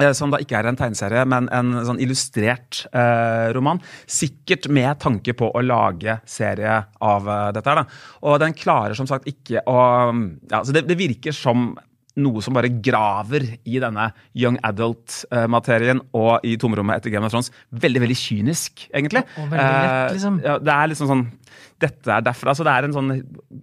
Eh, 0.00 0.12
Som 0.12 0.30
da 0.34 0.36
ikke 0.42 0.58
er 0.58 0.66
en 0.68 0.76
tegneserie, 0.76 1.22
men 1.24 1.48
en 1.56 1.72
sånn 1.88 2.00
illustrert 2.04 2.82
eh, 2.92 3.48
roman. 3.56 3.80
Sikkert 4.06 4.68
med 4.68 4.98
tanke 5.00 5.32
på 5.38 5.48
å 5.56 5.62
lage 5.64 6.18
serie 6.28 6.82
av 7.00 7.28
eh, 7.32 7.50
dette 7.56 7.72
her. 7.72 7.80
da. 7.80 7.86
Og 8.28 8.38
den 8.42 8.52
klarer 8.58 8.94
som 8.98 9.08
sagt 9.08 9.26
ikke 9.30 9.62
å 9.66 9.78
ja, 10.50 10.60
så 10.62 10.74
det, 10.76 10.84
det 10.90 10.98
virker 11.00 11.32
som 11.32 11.70
noe 12.16 12.40
som 12.40 12.54
bare 12.56 12.70
graver 12.80 13.42
i 13.68 13.76
denne 13.82 14.06
young 14.40 14.56
adult-materien 14.64 15.98
og 16.16 16.44
i 16.48 16.54
tomrommet 16.60 16.96
etter 17.00 17.12
Game 17.12 17.26
of 17.28 17.32
Thrones. 17.34 17.50
Veldig 17.76 18.00
veldig 18.06 18.16
kynisk, 18.16 18.86
egentlig. 18.88 19.20
Og 19.36 19.50
veldig 19.50 19.66
lett, 19.66 19.96
Eh, 19.96 20.14
liksom. 20.16 20.38
ja, 20.44 20.54
det 20.58 20.72
er 20.76 20.88
liksom 20.92 21.10
sånn 21.10 21.24
dette 21.82 22.12
er 22.12 22.24
derfra. 22.24 22.54
Så 22.56 22.64
Det 22.66 22.72
er 22.72 22.86
en 22.86 22.94
sånn 22.96 23.10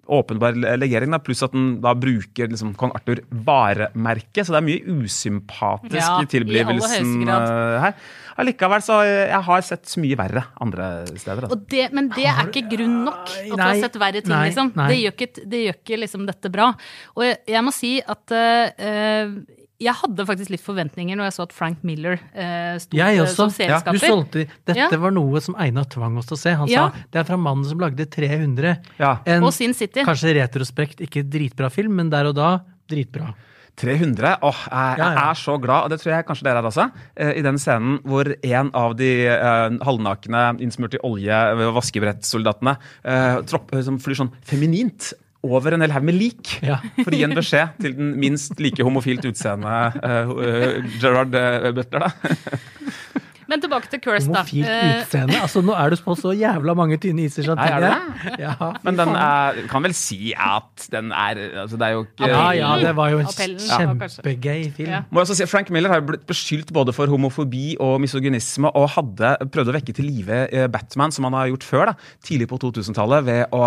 åpenbar 0.05 0.57
legering, 0.77 1.13
da, 1.13 1.21
pluss 1.23 1.43
at 1.45 1.53
den 1.55 1.79
da 1.83 1.95
bruker 1.97 2.51
liksom 2.51 2.75
kong 2.79 2.93
Arthur 2.97 3.23
varemerket. 3.45 4.45
Så 4.45 4.55
det 4.55 4.61
er 4.61 4.67
mye 4.67 4.97
usympatisk 5.03 5.97
Ja, 5.99 6.19
i 6.21 6.29
tilblivelsen 6.29 7.15
i 7.23 7.29
eh, 7.29 7.79
her. 7.87 7.97
Allikevel 8.41 8.83
så 8.85 8.99
eh, 9.05 9.29
jeg 9.29 9.41
har 9.49 9.65
sett 9.65 9.97
mye 10.01 10.19
verre 10.19 10.45
andre 10.63 10.91
steder. 11.11 11.47
Altså. 11.47 11.57
Og 11.57 11.65
det, 11.73 11.87
men 11.93 12.11
det 12.13 12.27
er 12.29 12.45
ikke 12.47 12.65
grunn 12.75 13.01
nok 13.07 13.25
at 13.25 13.49
du 13.49 13.65
har 13.65 13.81
sett 13.81 13.99
verre 14.01 14.21
ting, 14.21 14.35
nei, 14.35 14.45
liksom. 14.49 14.73
nei. 14.77 14.87
Det 14.91 15.01
gjør 15.01 15.17
ikke, 15.17 15.49
det 15.49 15.65
gjør 15.65 15.81
ikke 15.81 15.99
liksom 16.05 16.29
dette 16.29 16.53
bra. 16.53 16.71
Og 17.17 17.27
jeg, 17.27 17.41
jeg 17.55 17.65
må 17.65 17.75
si 17.75 17.97
at 18.01 18.37
eh, 18.37 19.37
jeg 19.83 19.93
hadde 19.99 20.25
faktisk 20.29 20.49
litt 20.53 20.63
forventninger 20.63 21.17
når 21.19 21.27
jeg 21.29 21.35
så 21.37 21.43
at 21.47 21.53
Frank 21.53 21.83
Miller 21.83 22.17
eh, 22.33 22.77
sto 22.81 22.97
Jeg 22.97 23.17
eh, 23.17 23.23
også. 23.23 23.35
som 23.35 23.49
Du 23.51 23.57
serieskaper. 23.59 23.99
solgte 24.07 24.47
Dette 24.65 24.77
Ja. 24.79 24.89
var 24.97 25.11
noe 25.11 25.41
som 25.43 25.55
Einar 25.59 25.85
tvang 25.91 26.17
oss 26.17 26.25
til 26.31 26.37
å 26.37 26.39
se. 26.39 26.55
Han 26.55 26.67
Ja. 26.71 26.89
sa 26.89 27.05
det 27.11 27.19
er 27.21 27.23
fra 27.29 27.37
mannen 27.37 27.65
som 27.67 27.79
lagde 27.79 28.05
300. 28.09 28.77
Ja. 28.99 29.17
En 29.25 29.43
Og 29.43 29.53
Sin 29.53 29.73
City. 29.73 30.03
kanskje 30.03 30.33
retrospekt 30.39 31.01
ikke 31.03 31.23
dritbra 31.29 31.69
film, 31.71 31.95
men 31.97 32.09
der 32.09 32.25
og 32.31 32.35
da 32.35 32.61
dritbra. 32.89 33.33
300? 33.75 34.37
Åh, 34.43 34.59
jeg, 34.69 34.97
jeg 35.01 35.17
er 35.17 35.33
så 35.33 35.55
glad, 35.59 35.83
og 35.85 35.89
det 35.89 35.97
tror 35.99 36.11
jeg 36.13 36.25
kanskje 36.27 36.43
dere 36.45 36.59
er 36.61 36.67
også, 36.69 36.91
eh, 37.17 37.31
i 37.39 37.41
den 37.41 37.55
scenen 37.57 37.95
hvor 38.05 38.29
en 38.45 38.69
av 38.77 38.93
de 38.95 39.25
eh, 39.25 39.69
halvnakne, 39.81 40.59
innsmurt 40.61 40.93
i 40.93 40.99
olje, 41.03 41.33
vaskebrettsoldatene 41.73 42.75
eh, 43.03 43.41
tropp, 43.49 43.73
som 43.83 43.97
flyr 43.97 44.19
sånn 44.19 44.31
feminint 44.45 45.13
over 45.43 45.75
en 45.75 45.83
hel 45.83 45.93
haug 45.93 46.05
med 46.07 46.17
lik. 46.17 46.55
Ja. 46.63 46.79
For 47.03 47.11
å 47.11 47.19
gi 47.19 47.25
en 47.27 47.35
beskjed 47.37 47.75
til 47.83 47.97
den 47.97 48.13
minst 48.21 48.59
like 48.63 48.85
homofilt 48.85 49.25
utseende 49.27 49.75
uh, 49.99 50.31
uh, 50.31 50.95
Gerard 51.01 51.35
eh, 51.37 51.69
Butler, 51.75 52.07
da. 52.07 53.23
Men 53.51 53.61
tilbake 53.63 53.89
til 53.91 54.01
Curse, 54.03 54.27
da. 54.29 54.43
Homofilt 54.43 54.69
Eh, 54.69 55.01
utseende. 55.03 55.37
Altså, 55.43 55.61
nå 55.65 55.75
er 55.77 55.93
du 55.93 56.01
på 56.03 56.15
så 56.19 56.33
jævla 56.37 56.75
mange 56.77 56.97
tynne 57.01 57.25
iser 57.27 57.43
er 57.43 57.49
samtidig. 57.51 58.39
Ja, 58.39 58.53
Men 58.85 58.97
den 58.99 59.09
er, 59.15 59.59
kan 59.71 59.83
vel 59.85 59.93
si 59.97 60.33
at 60.37 60.85
den 60.93 61.11
er 61.11 61.39
altså 61.63 61.77
Det 61.79 61.87
er 61.87 61.95
jo 61.97 62.03
ikke 62.05 62.29
ja, 62.29 62.43
ja, 62.57 62.69
det 62.81 62.93
var 62.97 63.11
jo 63.13 63.19
en 63.21 63.29
Appellen, 63.29 63.59
kjempegøy 63.59 64.63
film. 64.75 64.91
Ja. 64.93 65.01
Må 65.09 65.21
jeg 65.21 65.27
også 65.27 65.37
si, 65.41 65.47
Frank 65.49 65.69
Miller 65.73 65.91
har 65.93 66.01
jo 66.01 66.07
blitt 66.11 66.25
beskyldt 66.29 66.71
både 66.75 66.93
for 66.95 67.11
homofobi 67.11 67.75
og 67.83 67.99
misogynisme, 68.03 68.71
og 68.73 68.89
hadde 68.95 69.33
prøvd 69.53 69.71
å 69.73 69.75
vekke 69.77 69.95
til 69.97 70.07
live 70.09 70.43
eh, 70.49 70.67
Batman, 70.71 71.13
som 71.15 71.27
han 71.27 71.37
har 71.37 71.51
gjort 71.51 71.67
før, 71.67 71.91
da, 71.91 71.95
tidlig 72.25 72.47
på 72.51 72.59
2000-tallet, 72.63 73.25
ved 73.27 73.55
å, 73.55 73.61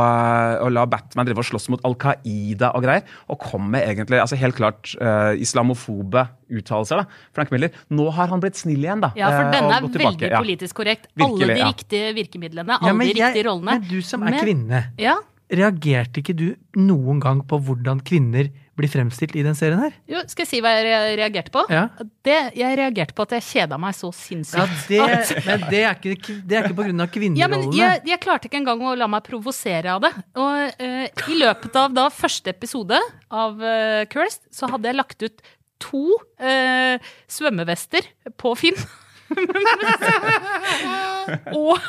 å 0.67 0.71
la 0.73 0.87
Batman 0.91 1.29
drive 1.29 1.45
og 1.45 1.49
slåss 1.51 1.69
mot 1.75 1.85
Al 1.87 1.97
Qaida 2.01 2.73
og 2.77 2.87
greier, 2.87 3.07
og 3.33 3.41
kom 3.45 3.71
med 3.75 3.87
egentlig 3.87 4.21
altså 4.23 4.39
helt 4.41 4.57
klart 4.59 4.95
uh, 5.01 5.33
islamofobe 5.41 6.27
uttalelser. 6.47 7.03
da, 7.03 7.07
Frank 7.35 7.51
Miller. 7.51 7.73
Nå 7.91 8.09
har 8.15 8.31
han 8.31 8.43
blitt 8.43 8.59
snill 8.59 8.85
igjen, 8.85 9.03
da. 9.03 9.11
Ja, 9.19 9.31
for 9.35 9.49
eh, 9.49 9.55
denne 9.71 9.91
er 9.91 10.05
veldig. 10.07 10.31
Ja. 10.31 10.43
politisk 10.43 10.75
korrekt. 10.81 11.09
Virkelig, 11.15 11.47
alle 11.47 11.55
de 11.55 11.71
riktige 11.71 12.13
virkemidlene, 12.17 12.79
alle 12.81 12.99
de 12.99 13.09
jeg- 13.13 13.17
riktige 13.23 13.49
rollene. 13.49 13.81
Men 13.81 13.89
du 13.89 14.03
som 14.03 14.23
er 14.23 14.31
Men- 14.31 14.45
kvinne, 14.45 14.85
Ja, 14.99 15.17
reagerte 15.53 16.23
ikke 16.23 16.35
du 16.35 16.57
noen 16.77 17.21
gang 17.21 17.43
på 17.47 17.59
hvordan 17.63 18.01
kvinner 18.03 18.51
blir 18.77 18.91
fremstilt 18.91 19.35
i 19.37 19.43
den 19.43 19.55
serien 19.55 19.79
her? 19.79 19.93
jo, 20.07 20.21
skal 20.27 20.45
jeg 20.45 20.49
si 20.49 20.61
hva 20.61 20.73
jeg 20.75 21.17
reagerte 21.19 21.51
på? 21.55 21.63
Ja. 21.71 21.89
Det, 22.23 22.53
jeg 22.59 22.77
reagerte 22.77 23.15
på 23.15 23.23
at 23.23 23.31
jeg 23.31 23.43
kjeda 23.43 23.79
meg 23.79 23.95
så 23.95 24.11
sinnssykt. 24.13 24.91
Ja, 24.91 25.07
det, 25.07 25.45
men 25.47 25.61
det 25.71 25.83
er 25.85 25.95
ikke, 25.95 26.43
det 26.45 26.59
er 26.59 26.67
ikke 26.67 26.77
på 26.77 26.87
grunn 26.89 27.01
av 27.01 27.39
Ja, 27.39 27.49
men 27.49 27.73
jeg, 27.73 28.03
jeg 28.05 28.21
klarte 28.21 28.51
ikke 28.51 28.59
engang 28.61 28.83
å 28.83 28.97
la 28.99 29.07
meg 29.07 29.23
provosere 29.23 29.95
av 29.95 30.03
det. 30.03 30.13
Og 30.35 30.83
uh, 30.83 31.07
i 31.33 31.39
løpet 31.39 31.77
av 31.77 31.95
da 31.95 32.09
første 32.11 32.53
episode 32.53 32.99
av 33.31 33.57
uh, 33.63 34.05
Cursed, 34.11 34.51
så 34.53 34.69
hadde 34.69 34.91
jeg 34.91 34.99
lagt 34.99 35.23
ut 35.23 35.41
to 35.79 36.17
eh, 36.41 36.97
svømmevester 37.29 38.07
på 38.41 38.55
Finn. 38.57 38.79
og 41.57 41.81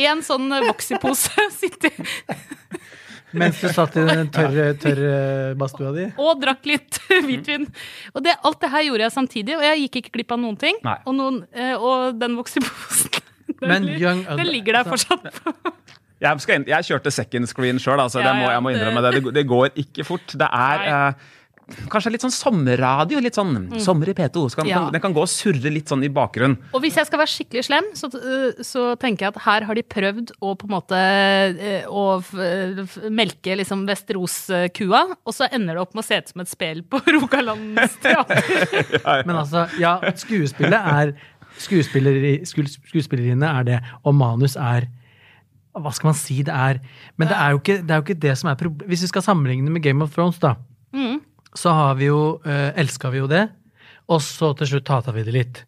en 0.00 0.22
sånn 0.24 0.48
voksipose 0.66 1.44
sitter 1.54 1.92
Mens 3.30 3.60
du 3.62 3.68
satt 3.70 3.94
i 3.94 4.02
den 4.08 4.26
tørre, 4.34 4.72
tørre 4.80 5.10
badstua 5.58 5.92
di. 5.94 6.08
og 6.18 6.40
drakk 6.42 6.64
litt 6.66 6.96
hvitvin. 7.28 7.68
Og 8.10 8.24
det, 8.26 8.32
alt 8.42 8.58
det 8.64 8.70
her 8.72 8.82
gjorde 8.88 9.04
jeg 9.06 9.14
samtidig, 9.14 9.54
og 9.54 9.62
jeg 9.62 9.84
gikk 9.84 9.94
ikke 10.00 10.12
glipp 10.18 10.32
av 10.34 10.40
noen 10.42 10.56
ting. 10.58 10.80
Og, 10.82 11.12
noen, 11.14 11.36
eh, 11.54 11.76
og 11.78 12.18
den 12.18 12.34
voksiposen 12.40 13.06
den, 13.62 13.86
Men 13.86 14.24
den 14.26 14.50
ligger 14.50 14.80
der 14.80 14.90
fortsatt. 14.90 15.30
Jeg, 16.20 16.42
skal, 16.42 16.66
jeg 16.68 16.84
kjørte 16.90 17.12
second 17.14 17.46
screen 17.48 17.78
sjøl, 17.78 18.02
altså. 18.02 18.18
Ja, 18.18 18.32
det 18.32 18.40
må, 18.40 18.48
ja, 18.48 18.56
jeg 18.56 18.62
må 18.66 18.72
innrømme 18.74 19.00
det. 19.06 19.12
Det, 19.20 19.30
det 19.38 19.44
går 19.48 19.70
ikke 19.84 20.02
fort. 20.10 20.34
Det 20.34 20.50
er 20.50 20.82
Nei. 20.82 20.90
eh, 20.96 21.14
kanskje 21.92 22.12
litt 22.12 22.22
sånn 22.24 22.32
sommerradio. 22.34 23.20
Litt 23.22 23.34
sånn 23.38 23.68
sommer 23.80 24.08
i 24.10 24.14
P2. 24.14 24.44
Så 24.50 24.56
kan, 24.60 24.66
Ja. 24.68 24.90
den 24.90 25.00
kan 25.00 25.12
gå 25.14 25.22
og 25.22 25.28
surre 25.28 25.70
litt 25.72 25.88
sånn 25.88 26.04
i 26.04 26.08
bakgrunnen. 26.08 26.58
Og 26.74 26.82
hvis 26.82 26.96
jeg 26.96 27.06
skal 27.06 27.18
være 27.22 27.32
skikkelig 27.32 27.64
slem, 27.68 27.84
så, 27.94 28.10
øh, 28.14 28.60
så 28.64 28.96
tenker 28.98 29.26
jeg 29.26 29.36
at 29.36 29.42
her 29.42 29.64
har 29.68 29.74
de 29.74 29.82
prøvd 29.82 30.32
å 30.42 30.54
på 30.56 30.64
en 30.68 30.74
måte 30.76 31.00
øh, 31.00 31.84
å 31.90 33.10
melke 33.10 33.56
liksom 33.60 33.86
Vesterås-kua, 33.88 35.02
og 35.26 35.34
så 35.34 35.48
ender 35.52 35.74
det 35.74 35.82
opp 35.82 35.94
med 35.94 36.04
å 36.04 36.06
se 36.06 36.18
ut 36.20 36.28
som 36.32 36.40
et 36.44 36.48
spel 36.52 36.82
på 36.82 37.00
Rogalands 37.16 37.96
teater. 38.02 38.42
Men 39.26 39.36
altså, 39.42 39.66
ja, 39.80 39.98
skuespillet 40.14 40.72
er 40.94 41.14
skuespilleri, 41.60 42.40
skues- 42.48 42.78
Skuespilleriene 42.88 43.48
er 43.60 43.64
det, 43.68 43.80
og 44.04 44.14
manus 44.16 44.56
er 44.56 44.88
Hva 45.76 45.92
skal 45.94 46.08
man 46.10 46.16
si 46.18 46.40
det 46.42 46.50
er? 46.54 46.80
Men 47.16 47.28
det 47.30 47.36
er 47.38 47.52
jo 47.54 47.58
ikke 47.60 47.76
det, 47.86 47.90
er 47.94 48.00
jo 48.00 48.02
ikke 48.08 48.20
det 48.20 48.32
som 48.40 48.48
er 48.50 48.56
problemet. 48.58 48.88
Hvis 48.90 49.04
vi 49.06 49.10
skal 49.12 49.22
sammenligne 49.22 49.70
med 49.70 49.82
Game 49.84 50.02
of 50.02 50.10
Thrones, 50.16 50.38
da, 50.42 50.56
Mm. 50.92 51.20
Så 51.54 51.72
har 51.74 51.94
vi 51.98 52.06
jo 52.10 52.40
eh, 52.44 52.70
Elska 52.80 53.10
vi 53.10 53.18
jo 53.22 53.26
det, 53.30 53.48
og 54.10 54.20
så 54.22 54.52
til 54.58 54.66
slutt 54.74 54.88
hata 54.88 55.12
vi 55.12 55.22
det 55.26 55.32
litt. 55.34 55.64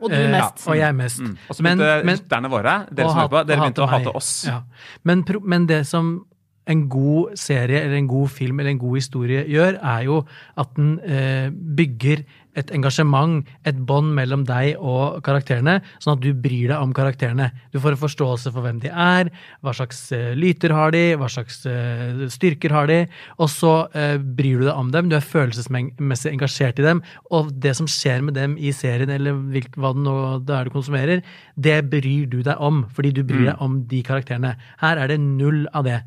Og 0.00 0.10
du 0.10 0.16
Eh, 0.16 0.28
mest. 0.30 0.66
og 0.68 0.76
jeg 0.76 0.94
mest. 0.94 1.20
Og 1.48 1.56
så 1.56 1.62
begynte 1.64 2.02
lytterne 2.04 2.50
våre, 2.52 2.86
dere 2.92 3.08
som 3.08 3.16
hører 3.22 3.32
på, 3.32 3.46
dere 3.48 3.60
begynte 3.62 3.82
å 3.86 3.88
hate 3.88 4.12
oss. 4.14 4.44
Ja. 4.46 4.58
Men, 5.04 5.22
pro- 5.24 5.40
men 5.42 5.66
det 5.66 5.86
som 5.88 6.26
en 6.68 6.88
god 6.90 7.36
serie 7.38 7.80
eller 7.84 7.94
en 7.96 8.08
god 8.10 8.28
film 8.28 8.60
eller 8.60 8.70
en 8.74 8.78
god 8.82 8.96
historie 8.98 9.44
gjør, 9.48 9.78
er 9.82 10.02
jo 10.04 10.18
at 10.58 10.74
den 10.76 10.98
eh, 11.00 11.48
bygger 11.50 12.24
et 12.56 12.72
engasjement, 12.74 13.44
et 13.68 13.78
bånd 13.88 14.14
mellom 14.16 14.44
deg 14.48 14.80
og 14.80 15.20
karakterene, 15.26 15.78
sånn 16.02 16.16
at 16.16 16.24
du 16.24 16.30
bryr 16.32 16.72
deg 16.72 16.80
om 16.80 16.94
karakterene. 16.96 17.50
Du 17.74 17.78
får 17.82 17.94
en 17.94 18.02
forståelse 18.02 18.52
for 18.54 18.64
hvem 18.64 18.80
de 18.82 18.90
er, 18.90 19.30
hva 19.64 19.74
slags 19.76 20.00
eh, 20.16 20.32
lyter 20.38 20.74
har 20.76 20.94
de, 20.94 21.04
hva 21.20 21.28
slags 21.32 21.60
eh, 21.68 22.26
styrker 22.32 22.74
har 22.74 22.88
de, 22.90 23.00
og 23.36 23.50
så 23.52 23.74
eh, 23.96 24.16
bryr 24.20 24.62
du 24.62 24.68
deg 24.68 24.74
om 24.76 24.92
dem, 24.94 25.10
du 25.10 25.18
er 25.18 25.24
følelsesmessig 25.24 26.32
engasjert 26.32 26.80
i 26.80 26.86
dem, 26.86 27.02
og 27.30 27.52
det 27.62 27.76
som 27.78 27.90
skjer 27.90 28.24
med 28.26 28.38
dem 28.38 28.56
i 28.56 28.72
serien, 28.76 29.12
eller 29.12 29.36
hva 29.76 29.92
det 29.96 30.06
nå 30.06 30.16
er 30.40 30.68
du 30.68 30.72
konsumerer, 30.74 31.24
det 31.56 31.82
bryr 31.92 32.30
du 32.32 32.40
deg 32.46 32.56
om, 32.62 32.84
fordi 32.96 33.12
du 33.16 33.22
bryr 33.26 33.50
deg 33.50 33.60
om 33.62 33.82
de 33.90 34.00
karakterene. 34.06 34.56
Her 34.80 35.02
er 35.02 35.12
det 35.12 35.20
null 35.22 35.66
av 35.76 35.86
det. 35.86 36.00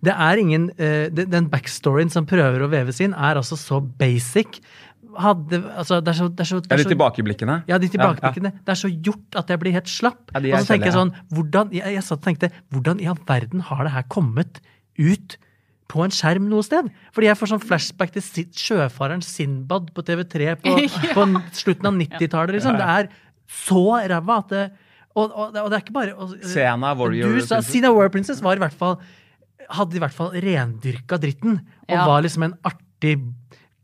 Det 0.00 0.14
er 0.16 0.40
ingen, 0.40 0.70
Den 1.12 1.48
backstoryen 1.52 2.08
som 2.08 2.24
prøver 2.28 2.62
å 2.64 2.70
veves 2.72 3.02
inn, 3.04 3.12
er 3.12 3.36
altså 3.36 3.58
så 3.60 3.82
basic. 4.00 4.62
Hadde, 5.18 5.58
altså, 5.76 5.98
det 6.04 6.08
er 6.12 6.16
så, 6.18 6.28
det 6.30 6.40
er 6.40 6.48
så, 6.48 6.60
det 6.60 6.70
Ja, 6.70 6.76
er 6.76 6.82
de 6.84 6.90
tilbakeblikkene. 6.94 7.54
ja, 7.68 7.78
de 7.78 7.86
Ja, 7.86 7.92
tilbakeblikkene. 7.96 8.52
Det 8.64 8.68
er 8.74 8.78
så 8.78 8.90
gjort 9.02 9.36
at 9.40 9.48
jeg 9.48 9.58
blir 9.58 9.72
helt 9.72 9.88
slapp. 9.90 10.30
Ja, 10.34 10.40
er 10.40 10.54
og 10.54 10.60
så 10.66 10.74
tenker 10.74 10.86
jeg 10.90 10.94
sånn, 10.94 11.12
hvordan, 11.34 11.72
jeg, 11.72 11.94
jeg 11.94 12.02
satt 12.06 12.18
og 12.18 12.24
tenkte, 12.28 12.50
hvordan 12.70 13.00
i 13.00 13.06
all 13.10 13.18
verden 13.26 13.60
har 13.60 13.84
det 13.84 13.92
her 13.92 14.02
kommet 14.08 14.60
ut 14.98 15.36
på 15.90 16.04
en 16.04 16.10
skjerm 16.14 16.46
noe 16.48 16.62
sted? 16.62 16.90
Fordi 17.12 17.26
jeg 17.26 17.36
får 17.40 17.50
sånn 17.54 17.64
flashback 17.64 18.12
til 18.14 18.22
sjøfareren 18.54 19.22
Sinbad 19.26 19.90
på 19.96 20.02
TV3 20.06 20.54
på, 20.62 20.76
på 21.16 21.26
slutten 21.52 21.90
av 21.90 21.98
90-tallet. 21.98 22.54
Liksom. 22.60 22.78
Det 22.78 22.86
er 22.98 23.10
så 23.50 23.82
ræva 24.14 24.38
at 24.44 24.48
det 24.54 24.70
Og, 25.18 25.32
og, 25.34 25.48
det- 25.52 25.62
og 25.64 25.70
det 25.70 25.74
er 25.74 25.82
ikke 25.82 25.92
bare 25.96 26.12
og, 26.14 26.36
Sena 26.46 26.92
Warrior 26.94 27.32
Du 27.34 27.40
sa 27.42 27.56
Princess. 27.58 27.72
Xena 27.74 27.90
Warrior 27.90 28.12
Princess 28.14 28.40
var 28.46 28.54
i 28.54 28.62
hvert 28.62 28.76
fall 28.78 29.00
hadde 29.70 29.94
i 29.98 30.00
hvert 30.02 30.14
fall 30.14 30.30
rendyrka 30.34 31.18
dritten, 31.18 31.58
og 31.88 31.90
Ja. 31.94 32.06
var 32.06 32.22
liksom 32.22 32.42
en 32.46 32.54
artig 32.64 33.16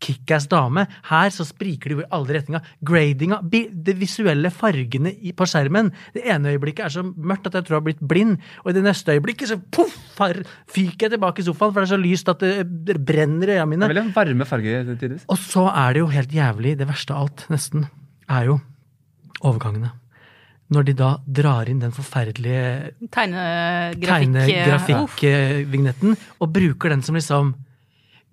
kickass 0.02 0.46
dame. 0.50 0.86
Her 1.08 1.32
så 1.34 1.46
spriker 1.48 1.92
det 1.92 2.04
i 2.04 2.08
alle 2.14 2.36
retninger. 2.36 2.72
Gradinga, 2.86 3.40
de 3.42 3.94
visuelle 3.96 4.50
fargene 4.54 5.14
på 5.36 5.48
skjermen. 5.48 5.92
Det 6.14 6.24
ene 6.28 6.54
øyeblikket 6.54 6.86
er 6.86 6.94
så 6.98 7.04
mørkt 7.04 7.48
at 7.50 7.58
jeg 7.58 7.66
tror 7.66 7.76
jeg 7.76 7.82
har 7.82 7.88
blitt 7.88 8.04
blind, 8.12 8.38
og 8.64 8.70
i 8.70 8.76
det 8.76 8.84
neste 8.86 9.16
øyeblikket 9.16 9.52
så 9.52 9.58
poff, 9.72 9.96
fyker 10.72 11.06
jeg 11.06 11.16
tilbake 11.16 11.42
i 11.42 11.46
sofaen, 11.48 11.72
for 11.74 11.82
det 11.82 11.88
er 11.88 11.94
så 11.94 12.00
lyst 12.00 12.30
at 12.32 12.40
det, 12.40 12.96
brenner 13.06 13.48
i 13.50 13.58
øynene 13.58 13.70
mine. 13.72 13.84
Det 13.84 13.92
er 13.92 14.00
veldig 14.00 14.16
varme 14.16 14.48
farger 14.48 14.88
tidligvis. 14.94 15.28
Og 15.32 15.38
så 15.42 15.66
er 15.72 15.96
det 15.96 16.00
jo 16.04 16.08
helt 16.14 16.32
jævlig, 16.32 16.78
det 16.80 16.88
verste 16.88 17.14
av 17.14 17.26
alt, 17.26 17.46
nesten, 17.52 17.86
er 18.32 18.50
jo 18.50 18.58
overgangene. 19.42 19.92
Når 20.72 20.82
de 20.88 20.94
da 20.98 21.12
drar 21.30 21.68
inn 21.70 21.78
den 21.78 21.92
forferdelige 21.94 22.62
tegnegrafikkvignetten, 23.14 24.02
Tegne 24.02 24.40
tegnegrafikk-vignetten 24.48 26.16
og 26.42 26.50
bruker 26.56 26.90
den 26.90 27.04
som 27.06 27.14
liksom 27.14 27.52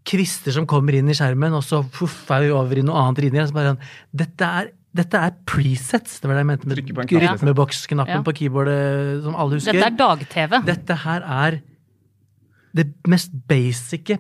kvister 0.05 0.51
som 0.51 0.65
kommer 0.67 0.95
inn 0.97 1.07
i 1.09 1.15
skjermen, 1.15 1.53
og 1.55 1.63
så 1.63 1.81
puff, 1.95 2.25
er 2.35 2.47
vi 2.47 2.49
over 2.51 2.79
i 2.79 2.83
noe 2.85 2.99
annet 2.99 3.23
inni. 3.23 3.39
bare 3.55 3.73
sånn, 3.73 3.83
Dette 4.13 4.41
er, 4.61 4.71
dette 4.93 5.15
er 5.15 5.31
presets, 5.45 6.19
det 6.19 6.27
var 6.27 6.35
det 6.35 6.43
jeg 6.43 6.49
mente 6.51 6.67
med 6.67 6.81
rytmeboksknappen 7.23 8.19
Ja. 8.19 8.21
på 8.25 8.33
keyboardet 8.35 9.23
som 9.23 9.35
alle 9.35 9.55
husker. 9.57 9.73
Dette 9.73 9.87
er 9.87 9.97
dag-TV. 9.97 10.65
Dette 10.65 10.95
her 11.05 11.21
er 11.23 11.61
det 12.75 12.87
mest 13.07 13.31
basice 13.47 14.19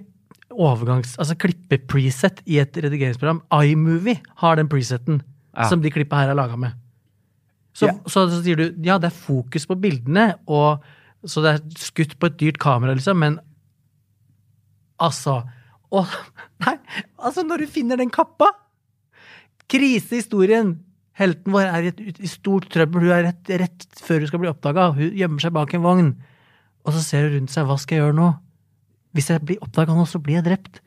overgangs... 0.53 1.15
Altså 1.17 1.35
klippe-preset 1.35 2.41
i 2.45 2.59
et 2.61 2.73
redigeringsprogram. 2.77 3.41
iMovie 3.51 4.19
har 4.37 4.55
den 4.55 4.69
preseten 4.69 5.21
Ja. 5.55 5.67
som 5.69 5.81
de 5.81 5.89
klippa 5.91 6.15
her 6.21 6.29
er 6.29 6.35
laga 6.35 6.55
med. 6.57 6.73
Så, 7.73 7.87
Ja. 7.87 7.93
så, 8.05 8.29
så 8.29 8.41
sier 8.43 8.55
du 8.55 8.63
ja, 8.85 8.97
det 8.99 9.11
er 9.11 9.17
fokus 9.17 9.65
på 9.65 9.75
bildene, 9.81 10.35
og, 10.47 10.81
så 11.25 11.41
det 11.41 11.55
er 11.55 11.69
skutt 11.77 12.17
på 12.19 12.27
et 12.29 12.37
dyrt 12.37 12.57
kamera, 12.61 12.93
liksom, 12.93 13.17
men 13.17 13.39
altså 15.01 15.43
å, 15.93 16.03
Nei, 16.65 16.77
altså, 17.17 17.45
når 17.47 17.63
du 17.63 17.71
finner 17.71 17.99
den 18.01 18.13
kappa 18.13 18.51
Krisehistorien! 19.71 20.77
Helten 21.13 21.53
vår 21.53 21.67
er 21.69 21.85
i, 21.85 21.91
et, 21.93 22.21
i 22.25 22.29
stort 22.29 22.71
trøbbel. 22.73 23.05
Hun 23.05 23.13
er 23.13 23.27
rett, 23.27 23.51
rett 23.61 23.83
før 24.01 24.23
hun 24.23 24.29
skal 24.31 24.41
bli 24.41 24.49
oppdaga. 24.49 24.87
Hun 24.97 25.13
gjemmer 25.13 25.43
seg 25.43 25.53
bak 25.53 25.75
en 25.77 25.83
vogn. 25.83 26.07
Og 26.83 26.95
så 26.95 27.03
ser 27.05 27.27
hun 27.27 27.35
rundt 27.37 27.53
seg. 27.53 27.67
Hva 27.69 27.77
skal 27.81 27.99
jeg 27.99 28.01
gjøre 28.03 28.17
nå? 28.17 28.31
Hvis 29.13 29.29
jeg 29.29 29.43
blir 29.45 29.61
oppdaga 29.61 29.93
nå, 29.93 30.07
så 30.09 30.21
blir 30.23 30.39
jeg 30.39 30.47
drept. 30.47 30.81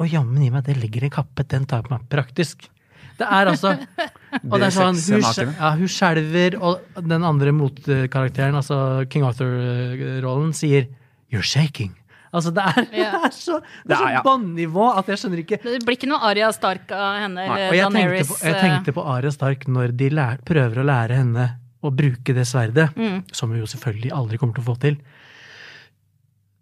Og 0.00 0.08
jammen 0.08 0.40
i 0.44 0.48
meg, 0.52 0.64
det 0.64 0.78
ligger 0.80 1.04
en 1.04 1.12
kappe. 1.18 1.44
Den 1.48 1.68
tar 1.68 1.84
på 1.84 1.92
meg. 1.92 2.08
Praktisk. 2.12 2.70
Det 3.16 3.28
er 3.28 3.48
altså 3.48 3.74
Og 4.50 4.56
det 4.58 4.66
er 4.66 4.74
sånn, 4.74 4.96
hun, 4.96 5.52
ja, 5.56 5.70
hun 5.78 5.88
skjelver, 5.88 6.58
og 6.60 7.04
den 7.08 7.24
andre 7.24 7.52
motkarakteren, 7.56 8.58
altså 8.58 9.06
King 9.08 9.24
Arthur-rollen, 9.24 10.50
sier 10.56 10.90
'you're 11.32 11.44
shaking'. 11.44 11.94
Altså, 12.36 12.52
det 12.54 12.64
er, 12.68 12.88
det 12.92 13.04
er 13.06 13.34
så, 13.34 13.58
det 13.88 13.96
er 13.96 14.16
ja. 14.16 14.22
så 14.22 14.24
bannivå 14.26 14.88
at 15.00 15.08
jeg 15.12 15.22
skjønner 15.22 15.42
ikke 15.42 15.58
Det 15.64 15.78
blir 15.86 15.96
ikke 15.98 16.10
noe 16.10 16.20
Aria 16.28 16.50
Stark 16.54 16.90
av 16.92 17.20
henne 17.22 17.46
eller 17.46 17.76
jeg 17.76 17.92
tenkte, 17.94 18.26
på, 18.28 18.40
jeg 18.44 18.58
tenkte 18.60 18.96
på 18.96 19.06
Arya 19.16 19.32
Stark 19.34 19.64
når 19.72 19.94
de 19.96 20.10
lær, 20.12 20.42
prøver 20.46 20.82
å 20.82 20.86
lære 20.86 21.20
henne 21.22 21.46
å 21.86 21.92
bruke 21.94 22.34
det 22.34 22.46
sverdet, 22.48 22.90
Mm. 22.96 23.22
som 23.36 23.52
hun 23.52 23.60
jo 23.60 23.68
selvfølgelig 23.70 24.12
aldri 24.16 24.38
kommer 24.40 24.56
til 24.56 24.64
å 24.64 24.68
få 24.72 24.76
til. 24.82 24.96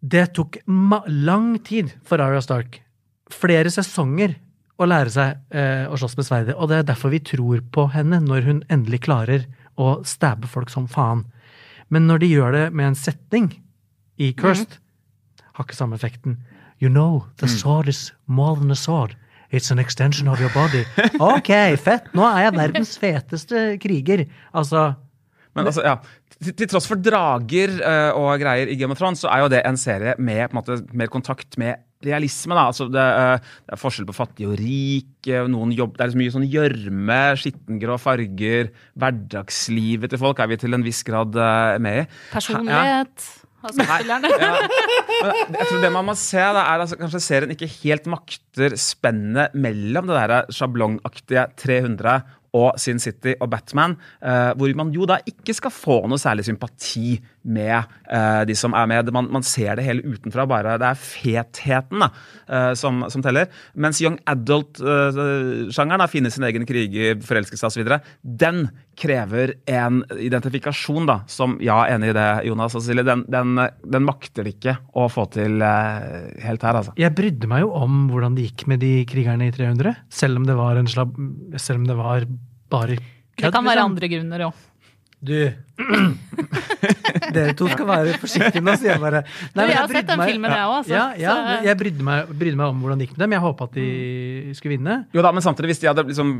Det 0.05 0.25
tok 0.37 0.59
ma 0.69 0.99
lang 1.09 1.55
tid 1.65 1.95
for 2.05 2.21
Arya 2.21 2.43
Stark, 2.45 2.81
flere 3.33 3.71
sesonger, 3.73 4.35
å 4.75 4.89
lære 4.91 5.13
seg 5.15 5.55
eh, 5.55 5.85
å 5.87 5.97
slåss 5.97 6.17
med 6.19 6.27
sverdet. 6.27 6.57
Og 6.59 6.69
det 6.71 6.81
er 6.81 6.89
derfor 6.89 7.13
vi 7.15 7.23
tror 7.23 7.63
på 7.73 7.87
henne 7.95 8.19
når 8.21 8.49
hun 8.49 8.63
endelig 8.73 9.05
klarer 9.07 9.47
å 9.81 10.01
stabbe 10.07 10.51
folk 10.51 10.73
som 10.73 10.89
faen. 10.91 11.25
Men 11.95 12.09
når 12.11 12.25
de 12.25 12.31
gjør 12.33 12.57
det 12.57 12.65
med 12.75 12.91
en 12.91 12.99
setning 12.99 13.53
i 14.19 14.33
Cursed, 14.37 14.81
har 15.55 15.67
ikke 15.67 15.79
samme 15.79 15.99
effekten. 15.99 16.39
You 16.83 16.91
know, 16.91 17.25
the 17.39 17.49
sword 17.49 17.89
is 17.89 18.13
more 18.27 18.57
than 18.59 18.71
a 18.71 18.79
sword. 18.79 19.15
It's 19.55 19.71
an 19.71 19.79
extension 19.79 20.27
of 20.29 20.41
your 20.43 20.51
body. 20.55 20.83
Ok, 21.23 21.53
fett! 21.79 22.11
Nå 22.17 22.27
er 22.27 22.49
jeg 22.49 22.57
verdens 22.57 22.97
feteste 22.99 23.65
kriger. 23.83 24.25
Altså 24.53 24.95
Men 25.55 25.69
altså, 25.71 25.85
ja, 25.87 25.95
til, 26.43 26.57
til 26.59 26.71
tross 26.73 26.89
for 26.91 26.99
drager 26.99 27.77
uh, 27.79 28.19
og 28.19 28.43
greier 28.43 28.73
i 28.73 28.75
Game 28.81 28.91
of 28.91 28.99
Thrones, 28.99 29.23
så 29.23 29.31
er 29.31 29.45
jo 29.45 29.51
det 29.53 29.61
en 29.69 29.79
serie 29.79 30.17
med 30.19 30.49
på 30.49 30.57
en 30.57 30.59
måte, 30.59 30.79
mer 30.91 31.13
kontakt 31.13 31.55
med 31.63 31.85
realisme. 32.05 32.57
da, 32.59 32.67
altså 32.73 32.89
det, 32.91 33.05
uh, 33.05 33.55
det 33.63 33.77
er 33.77 33.81
forskjell 33.81 34.09
på 34.11 34.17
fattig 34.17 34.49
og 34.51 34.59
rik. 34.59 35.15
eh, 35.31 35.47
noen 35.49 35.71
jobb, 35.73 35.95
Det 35.95 36.03
er 36.03 36.11
liksom 36.11 36.25
mye 36.25 36.35
sånn 36.35 36.51
gjørme, 36.51 37.21
skittengrå 37.39 38.01
farger. 38.03 38.75
Hverdagslivet 38.99 40.11
til 40.11 40.23
folk 40.27 40.43
er 40.43 40.51
vi 40.51 40.59
til 40.67 40.75
en 40.75 40.85
viss 40.85 41.07
grad 41.07 41.39
uh, 41.39 41.79
med 41.79 42.03
i. 42.03 42.07
Personlighet 42.35 43.31
skuespillerne. 43.73 44.31
Ja. 44.41 44.53
jeg 45.59 45.67
tror 45.69 45.83
det 45.83 45.93
man 45.95 46.09
må 46.11 46.15
se, 46.19 46.41
da, 46.41 46.65
er 46.65 46.85
altså, 46.85 47.21
serien 47.23 47.55
ikke 47.55 47.71
helt 47.81 48.09
makter 48.11 48.77
spennet 48.81 49.55
mellom 49.57 50.11
det 50.11 50.21
der 50.21 50.53
sjablongaktige 50.55 51.47
300 51.61 52.19
og 52.55 52.79
Sin 52.81 53.01
City 53.03 53.35
og 53.41 53.51
Batman, 53.53 53.97
eh, 54.23 54.53
hvor 54.59 54.75
man 54.79 54.93
jo 54.95 55.07
da 55.09 55.19
ikke 55.27 55.57
skal 55.57 55.75
få 55.75 55.99
noe 56.09 56.21
særlig 56.21 56.47
sympati 56.47 57.19
med 57.45 57.75
eh, 57.75 58.43
de 58.49 58.57
som 58.57 58.77
er 58.79 58.89
med. 58.91 59.11
Man, 59.15 59.29
man 59.35 59.45
ser 59.47 59.77
det 59.77 59.87
hele 59.87 60.05
utenfra, 60.07 60.47
bare 60.49 60.79
det 60.81 60.89
er 60.89 61.01
fetheten 61.01 62.05
da, 62.07 62.11
eh, 62.47 62.71
som, 62.79 63.05
som 63.13 63.25
teller. 63.25 63.51
Mens 63.75 64.01
young 64.05 64.21
adult-sjangeren, 64.31 66.07
finne 66.13 66.33
sin 66.33 66.47
egen 66.47 66.67
kriger, 66.69 67.19
forelske 67.27 67.59
seg 67.59 67.73
osv., 67.73 67.95
den 68.23 68.67
krever 68.95 69.57
en 69.67 70.05
identifikasjon, 70.23 71.09
da, 71.11 71.19
som 71.31 71.57
ja, 71.65 71.81
enig 71.91 72.13
i 72.13 72.17
det, 72.17 72.29
Jonas 72.47 72.77
og 72.79 72.85
Silje. 72.85 73.03
den, 73.07 73.25
den, 73.33 73.59
den 73.83 74.07
makter 74.07 74.47
de 74.47 74.55
ikke 74.55 74.77
å 74.95 75.09
få 75.11 75.27
til 75.35 75.59
helt 75.59 76.63
her, 76.63 76.79
altså. 76.79 76.95
Jeg 77.01 77.15
brydde 77.19 77.51
meg 77.51 77.65
jo 77.65 77.73
om 77.75 78.05
hvordan 78.13 78.39
det 78.39 78.47
gikk 78.47 78.69
med 78.71 78.85
de 78.85 78.95
krigerne 79.11 79.51
i 79.51 79.55
300, 79.55 80.05
selv 80.15 80.39
om 80.39 80.47
det 80.47 80.59
var 80.59 80.79
en 80.79 80.91
slab... 80.91 81.19
Selv 81.59 81.83
om 81.83 81.89
det 81.89 81.97
var 81.99 82.27
bare 82.71 82.97
kødd. 83.01 83.43
Det 83.45 83.53
kan 83.53 83.65
være 83.67 83.81
liksom. 83.81 83.91
andre 83.93 84.09
grunner 84.15 84.47
òg. 84.49 84.63
Du 85.25 85.33
Dere 87.35 87.55
to 87.57 87.67
skal 87.71 87.87
være 87.89 88.17
forsiktige 88.21 88.61
nå, 88.63 88.75
sier 88.79 88.93
jeg 88.95 89.01
bare. 89.03 89.23
Nei, 89.55 89.65
men 89.65 89.71
jeg 89.73 89.79
har 89.79 89.93
sett 89.95 90.09
den 90.11 90.21
meg- 90.21 90.31
filmen, 90.31 90.53
jeg 90.53 90.67
altså. 90.77 90.93
Ja, 90.93 91.05
ja, 91.19 91.35
jeg 91.65 91.79
brydde 91.81 92.05
meg, 92.07 92.33
brydde 92.37 92.59
meg 92.61 92.67
om 92.75 92.83
hvordan 92.85 93.01
det 93.01 93.07
gikk 93.09 93.15
med 93.17 93.23
dem. 93.25 93.35
Jeg 93.37 93.45
håpa 93.45 93.69
at 93.69 93.79
de 93.79 93.87
skulle 94.59 94.75
vinne. 94.77 94.97
Jo 95.17 95.25
da, 95.25 95.33
men 95.35 95.45
samtidig, 95.47 95.71
hvis 95.73 95.81
de 95.83 95.89
hadde 95.91 96.05
liksom, 96.11 96.33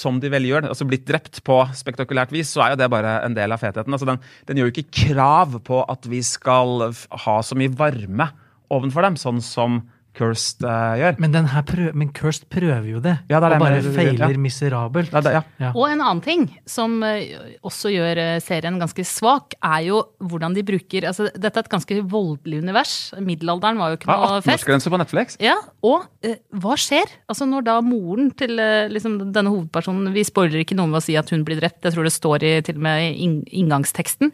som 0.00 0.20
de 0.22 0.30
vel 0.32 0.48
gjør, 0.48 0.68
altså 0.70 0.88
blitt 0.88 1.04
drept 1.08 1.42
på 1.46 1.58
spektakulært 1.76 2.32
vis, 2.34 2.54
så 2.56 2.64
er 2.64 2.74
jo 2.74 2.80
det 2.80 2.88
bare 2.94 3.18
en 3.26 3.36
del 3.36 3.52
av 3.54 3.60
fetheten. 3.62 3.92
Altså 3.92 4.08
den, 4.08 4.22
den 4.48 4.62
gjør 4.62 4.70
jo 4.70 4.74
ikke 4.78 5.04
krav 5.12 5.58
på 5.66 5.82
at 5.84 6.08
vi 6.10 6.22
skal 6.26 6.88
ha 7.26 7.36
så 7.44 7.58
mye 7.58 7.74
varme 7.76 8.30
ovenfor 8.72 9.06
dem, 9.06 9.20
sånn 9.20 9.44
som 9.44 9.82
Cursed 10.16 10.64
uh, 10.64 10.96
gjør. 10.96 11.18
Men, 11.22 11.32
den 11.34 11.48
her 11.52 11.64
prøv, 11.66 11.90
men 11.98 12.10
Cursed 12.16 12.46
prøver 12.52 12.86
jo 12.88 13.02
det, 13.04 13.16
Ja, 13.28 13.40
det 13.40 13.48
er 13.50 13.54
det 13.54 13.58
og 13.58 13.64
bare 13.64 13.94
feiler 13.96 14.32
ja. 14.32 14.40
miserabelt. 14.40 15.12
Ja, 15.12 15.22
det, 15.24 15.32
ja. 15.36 15.42
Ja. 15.60 15.72
Og 15.74 15.88
en 15.90 16.00
annen 16.00 16.22
ting 16.24 16.46
som 16.68 16.98
eh, 17.04 17.36
også 17.66 17.92
gjør 17.92 18.20
eh, 18.22 18.36
serien 18.44 18.78
ganske 18.80 19.04
svak, 19.06 19.56
er 19.60 19.84
jo 19.88 20.00
hvordan 20.24 20.56
de 20.56 20.64
bruker 20.66 21.08
altså 21.10 21.28
Dette 21.34 21.52
er 21.60 21.66
et 21.66 21.72
ganske 21.72 21.98
voldelig 22.10 22.62
univers. 22.64 22.94
Middelalderen 23.20 23.80
var 23.80 23.92
jo 23.92 24.00
ikke 24.00 24.10
noe 24.10 24.40
fest. 24.40 24.64
18-årsgrense 24.64 24.92
på 24.92 25.00
Netflix. 25.02 25.38
Ja, 25.42 25.56
og 25.86 26.06
uh, 26.06 26.38
hva 26.62 26.78
skjer? 26.80 27.12
Altså 27.30 27.48
Når 27.48 27.66
da 27.68 27.76
moren 27.84 28.32
til 28.38 28.56
uh, 28.60 28.86
liksom, 28.92 29.18
denne 29.34 29.52
hovedpersonen 29.52 30.14
Vi 30.16 30.24
spoiler 30.26 30.62
ikke 30.62 30.76
noe 30.78 30.90
med 30.90 31.00
å 31.02 31.04
si 31.04 31.16
at 31.18 31.30
hun 31.34 31.44
blir 31.46 31.60
drept, 31.60 31.84
jeg 31.84 31.96
tror 31.96 32.08
det 32.08 32.14
står 32.14 32.46
i 32.46 32.54
til 32.66 32.80
og 32.80 32.86
med 32.88 33.04
i 33.06 33.30
inngangsteksten. 33.60 34.32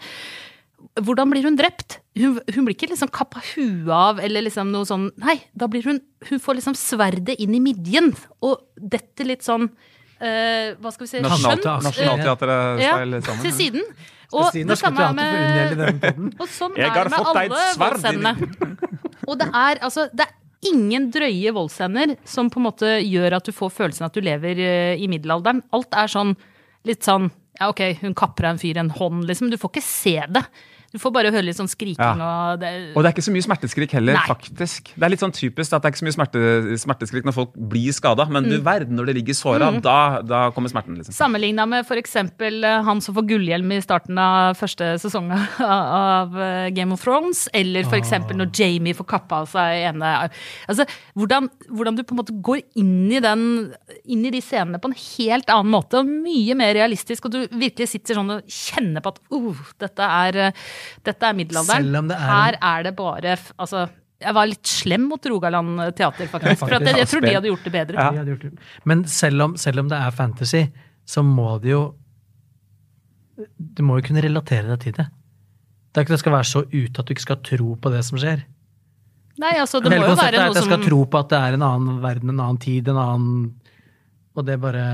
Hvordan 1.01 1.31
blir 1.33 1.47
hun 1.47 1.57
drept? 1.57 2.01
Hun, 2.19 2.37
hun 2.53 2.67
blir 2.67 2.75
ikke 2.77 2.91
liksom 2.91 3.09
kappa 3.13 3.41
huet 3.55 3.89
av, 3.97 4.19
eller 4.21 4.45
liksom 4.45 4.69
noe 4.75 4.85
sånn 4.85 5.07
Nei, 5.23 5.39
da 5.57 5.65
blir 5.73 5.87
hun 5.89 6.03
Hun 6.29 6.43
får 6.43 6.59
liksom 6.59 6.77
sverdet 6.77 7.41
inn 7.41 7.55
i 7.57 7.63
midjen, 7.65 8.11
og 8.45 8.67
detter 8.77 9.31
litt 9.31 9.47
sånn 9.47 9.71
uh, 9.71 10.69
Hva 10.77 10.93
skal 10.93 11.07
vi 11.07 11.11
si 11.15 11.23
skjønt, 11.23 11.65
Nasjonalteatret-style 11.87 13.23
ja, 13.23 13.25
sammen. 13.25 13.47
til 13.47 13.55
siden. 13.57 13.87
Og 14.33 14.51
si 14.53 14.65
det 14.69 14.77
samme 14.81 15.09
med 15.17 15.83
og 16.43 16.47
sånn 16.53 16.77
Jeg 16.77 16.93
er 16.93 17.09
det 17.09 17.15
med 17.15 17.33
alle 17.33 17.65
voldsscenene. 17.81 18.35
Og 19.29 19.37
det 19.41 19.49
er 19.49 19.81
altså 19.85 20.07
Det 20.13 20.27
er 20.27 20.73
ingen 20.73 21.09
drøye 21.13 21.55
voldsscener 21.57 22.17
som 22.29 22.53
på 22.53 22.61
en 22.61 22.69
måte 22.69 22.93
gjør 23.01 23.39
at 23.41 23.49
du 23.49 23.55
får 23.57 23.73
følelsen 23.81 24.07
at 24.07 24.15
du 24.15 24.23
lever 24.23 24.61
eh, 24.63 25.01
i 25.01 25.09
middelalderen. 25.11 25.65
Alt 25.75 25.97
er 25.99 26.13
sånn 26.13 26.37
litt 26.87 27.03
sånn 27.09 27.31
Ja, 27.59 27.69
ok, 27.73 27.83
hun 28.01 28.15
kapper 28.17 28.49
av 28.49 28.55
en 28.55 28.63
fyr 28.63 28.79
en 28.81 28.93
hånd, 28.95 29.27
liksom. 29.29 29.51
Du 29.53 29.59
får 29.61 29.75
ikke 29.75 29.85
se 29.85 30.15
det. 30.37 30.45
Du 30.93 30.99
får 31.01 31.13
bare 31.15 31.31
høre 31.33 31.47
litt 31.47 31.57
sånn 31.57 31.71
skriking 31.73 32.21
og 32.21 32.59
det, 32.61 32.71
Og 32.93 33.01
det 33.03 33.09
er 33.09 33.15
ikke 33.15 33.25
så 33.25 33.33
mye 33.33 33.45
smerteskrik 33.47 33.93
heller, 33.97 34.19
Nei. 34.19 34.25
faktisk. 34.29 34.91
Det 34.93 35.07
er 35.07 35.13
litt 35.15 35.23
sånn 35.23 35.33
typisk 35.33 35.73
at 35.73 35.83
det 35.83 35.89
er 35.89 35.95
ikke 35.95 36.03
så 36.03 36.07
mye 36.09 36.17
smerte, 36.19 36.43
smerteskrik 36.83 37.25
når 37.29 37.37
folk 37.37 37.55
blir 37.73 37.93
skada, 37.97 38.27
men 38.29 38.45
Mm. 38.45 38.51
du 38.51 38.57
verden 38.67 38.97
når 38.99 39.07
det 39.09 39.15
ligger 39.17 39.35
såra, 39.39 39.71
da, 39.81 40.21
da 40.21 40.51
kommer 40.53 40.69
smerten, 40.69 40.97
liksom. 40.99 41.15
Sammenligna 41.17 41.65
med 41.69 41.87
f.eks. 41.87 42.15
han 42.85 43.01
som 43.01 43.15
får 43.17 43.27
gullhjelm 43.31 43.73
i 43.73 43.81
starten 43.81 44.19
av 44.21 44.57
første 44.59 44.99
sesong 45.01 45.31
av 45.63 46.37
eh, 46.37 46.69
Game 46.77 46.93
of 46.93 47.03
Thrones, 47.03 47.49
eller 47.55 47.87
f.eks. 47.89 48.13
når 48.35 48.51
Jamie 48.53 48.95
får 48.95 49.07
kappa 49.07 49.43
av 49.43 49.49
seg 49.53 49.87
ene 49.89 50.13
Altså, 50.69 50.85
hvordan, 51.17 51.49
hvordan 51.71 51.97
du 51.97 52.03
på 52.05 52.13
en 52.15 52.21
måte 52.21 52.37
går 52.45 52.61
inn 52.77 53.11
i, 53.13 53.21
den, 53.25 53.73
inn 54.05 54.27
i 54.29 54.31
de 54.35 54.41
scenene 54.45 54.81
på 54.83 54.91
en 54.93 54.97
helt 54.99 55.49
annen 55.53 55.73
måte, 55.73 56.01
og 56.03 56.07
mye 56.11 56.55
mer 56.59 56.75
realistisk, 56.77 57.27
og 57.27 57.33
du 57.33 57.41
virkelig 57.57 57.89
sitter 57.95 58.19
sånn 58.19 58.31
og 58.37 58.43
kjenner 58.53 59.01
på 59.05 59.15
at 59.15 59.21
uh, 59.33 59.63
dette 59.83 60.09
er, 60.27 60.41
eh, 60.49 60.53
dette 61.09 61.29
er 61.29 61.37
middelalderen. 61.39 61.89
Selv 61.89 62.01
om 62.03 62.13
det 62.13 62.19
er 62.19 62.31
Her 62.33 62.59
er 62.61 62.87
det 62.89 62.95
bare 62.99 63.37
Altså, 63.57 63.87
jeg 64.23 64.37
var 64.37 64.49
litt 64.51 64.71
slem 64.71 65.09
mot 65.11 65.27
Rogaland 65.33 65.83
teater, 65.99 66.29
faktisk. 66.31 66.63
For 66.63 66.79
at 66.79 66.87
jeg, 66.87 67.01
jeg 67.03 67.11
tror 67.11 67.25
de 67.25 67.35
hadde 67.35 67.51
gjort 67.51 67.67
det 67.67 67.75
bedre. 67.75 68.07
De 68.23 68.35
gjort 68.35 68.47
det. 68.47 68.53
Men 68.89 69.05
selv 69.11 69.49
om, 69.49 69.57
selv 69.61 69.83
om 69.83 69.91
det 69.91 69.99
er 69.99 70.15
fantasy, 70.15 70.63
så 71.09 71.25
må 71.27 71.57
det 71.63 71.75
jo 71.75 71.83
Du 73.59 73.83
må 73.83 73.97
jo 73.99 74.07
kunne 74.07 74.23
relatere 74.23 74.69
deg 74.69 74.81
til 74.85 74.97
det. 75.01 75.09
Det 75.93 76.01
er 76.01 76.05
ikke 76.05 76.13
at 76.15 76.19
det 76.19 76.23
skal 76.23 76.35
være 76.37 76.49
så 76.49 76.63
ute 76.63 77.01
at 77.01 77.09
du 77.09 77.13
ikke 77.15 77.25
skal 77.25 77.41
tro 77.45 77.75
på 77.81 77.91
det 77.93 78.03
som 78.07 78.21
skjer. 78.21 78.45
Nei, 79.43 79.55
altså, 79.59 79.81
det 79.81 79.91
må 79.93 80.05
jo 80.05 80.13
være 80.15 80.37
noe 80.39 80.53
at 80.53 80.61
jeg 80.61 80.69
skal 80.69 80.85
tro 80.85 81.01
på 81.09 81.21
at 81.21 81.33
det 81.33 81.41
er 81.41 81.57
en 81.57 81.65
annen 81.67 81.99
verden, 82.05 82.33
en 82.35 82.45
annen 82.45 82.61
tid, 82.61 82.89
en 82.93 83.01
annen 83.01 83.33
Og 84.37 84.45
det 84.45 84.59
bare 84.61 84.85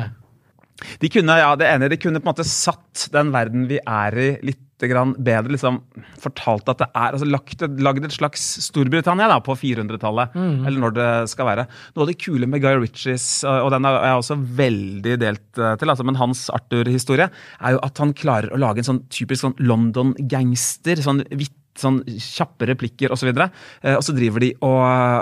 De 1.02 1.10
kunne, 1.10 1.36
ja, 1.38 1.50
det 1.58 1.66
ene, 1.66 1.90
de 1.90 1.98
kunne 1.98 2.22
på 2.22 2.26
en 2.26 2.30
måte 2.30 2.46
satt 2.46 3.08
den 3.14 3.32
verden 3.34 3.66
vi 3.70 3.80
er 3.82 4.18
i, 4.18 4.28
litt 4.46 4.62
bedre. 4.78 5.52
liksom 5.52 5.80
Fortalt 6.22 6.68
at 6.68 6.78
det 6.78 6.88
er 6.94 7.16
altså 7.16 7.28
Lagd 7.28 7.62
et, 7.62 7.80
lagd 7.82 8.04
et 8.04 8.14
slags 8.14 8.44
Storbritannia 8.68 9.28
da, 9.28 9.38
på 9.44 9.56
400-tallet, 9.58 10.36
eller 10.38 10.78
når 10.78 10.96
det 10.96 11.08
skal 11.32 11.48
være. 11.50 11.66
Noe 11.94 12.04
av 12.04 12.10
det 12.12 12.18
kule 12.22 12.46
med 12.46 12.62
Guy 12.62 12.78
Ritchies, 12.78 13.44
og 13.44 13.70
den 13.74 13.88
er 13.88 13.98
jeg 13.98 14.22
også 14.22 14.38
veldig 14.58 15.18
delt 15.20 15.58
eh, 15.58 15.76
til, 15.80 15.90
altså, 15.90 16.06
men 16.06 16.20
hans 16.20 16.46
Arthur-historie, 16.54 17.28
er 17.60 17.74
jo 17.74 17.82
at 17.82 17.98
han 17.98 18.14
klarer 18.14 18.54
å 18.54 18.60
lage 18.60 18.82
en 18.82 18.90
sånn 18.92 19.04
typisk 19.10 19.46
sånn 19.46 19.58
London-gangster. 19.58 21.02
sånn 21.02 21.24
hvitt 21.32 21.57
sånn 21.80 22.00
kjappe 22.20 22.68
replikker 22.70 23.12
osv. 23.14 23.30
Og, 23.32 23.42
eh, 23.82 23.96
og 23.96 24.04
så 24.06 24.14
driver 24.16 24.44
de 24.44 24.52
og, 24.60 24.78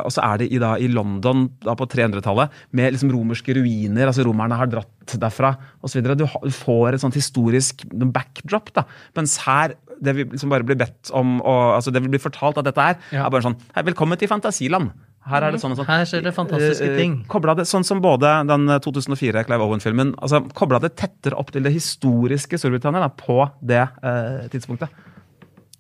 og 0.08 0.12
så 0.14 0.24
er 0.26 0.42
de 0.42 0.48
i, 0.52 0.60
da, 0.62 0.74
i 0.80 0.88
London 0.92 1.46
da, 1.64 1.74
på 1.78 1.88
300-tallet 1.92 2.50
med 2.76 2.96
liksom 2.96 3.12
romerske 3.14 3.54
ruiner. 3.56 4.06
altså 4.10 4.26
Romerne 4.26 4.58
har 4.60 4.70
dratt 4.72 5.16
derfra 5.22 5.54
osv. 5.86 6.02
Du, 6.02 6.14
du 6.26 6.52
får 6.54 6.96
et 6.96 7.04
sånt 7.04 7.16
historisk 7.18 7.84
backdrop. 7.92 8.72
da, 8.76 8.86
Mens 9.16 9.38
her 9.46 9.76
det 9.96 10.12
vi 10.12 10.24
liksom 10.28 10.50
bare 10.52 10.66
blir 10.66 10.76
bedt 10.76 11.08
om 11.16 11.38
og, 11.40 11.76
altså 11.78 11.88
Det 11.94 12.02
vi 12.04 12.10
blir 12.12 12.20
fortalt 12.20 12.58
at 12.60 12.66
dette 12.68 12.82
er, 12.84 12.98
Ja. 13.16 13.22
er 13.24 13.30
bare 13.32 13.46
sånn 13.46 13.54
Hei, 13.72 13.82
velkommen 13.86 14.18
til 14.20 14.28
Fantasiland. 14.28 14.90
Her 15.26 15.42
er 15.42 15.54
det 15.56 15.58
sånn 15.62 15.72
og 15.72 15.78
sånn. 15.80 15.88
Her 15.88 16.04
skjer 16.06 16.22
det 16.22 16.34
fantastiske 16.36 16.86
Eh, 16.86 16.98
ting. 17.00 17.14
Kobla 17.26 17.54
det, 17.58 17.64
sånn 17.66 17.82
som 17.82 17.98
både 18.04 18.28
den 18.46 18.68
eh, 18.70 18.78
2004 18.84 19.42
Clive 19.48 19.64
Owen-filmen 19.64 20.12
altså 20.22 20.42
Kobla 20.54 20.78
det 20.84 20.92
tettere 21.00 21.34
opp 21.40 21.50
til 21.50 21.64
det 21.66 21.72
historiske 21.74 22.60
Storbritannia 22.60 23.00
da, 23.02 23.08
på 23.08 23.40
det 23.64 23.80
eh, 24.04 24.46
tidspunktet. 24.52 24.92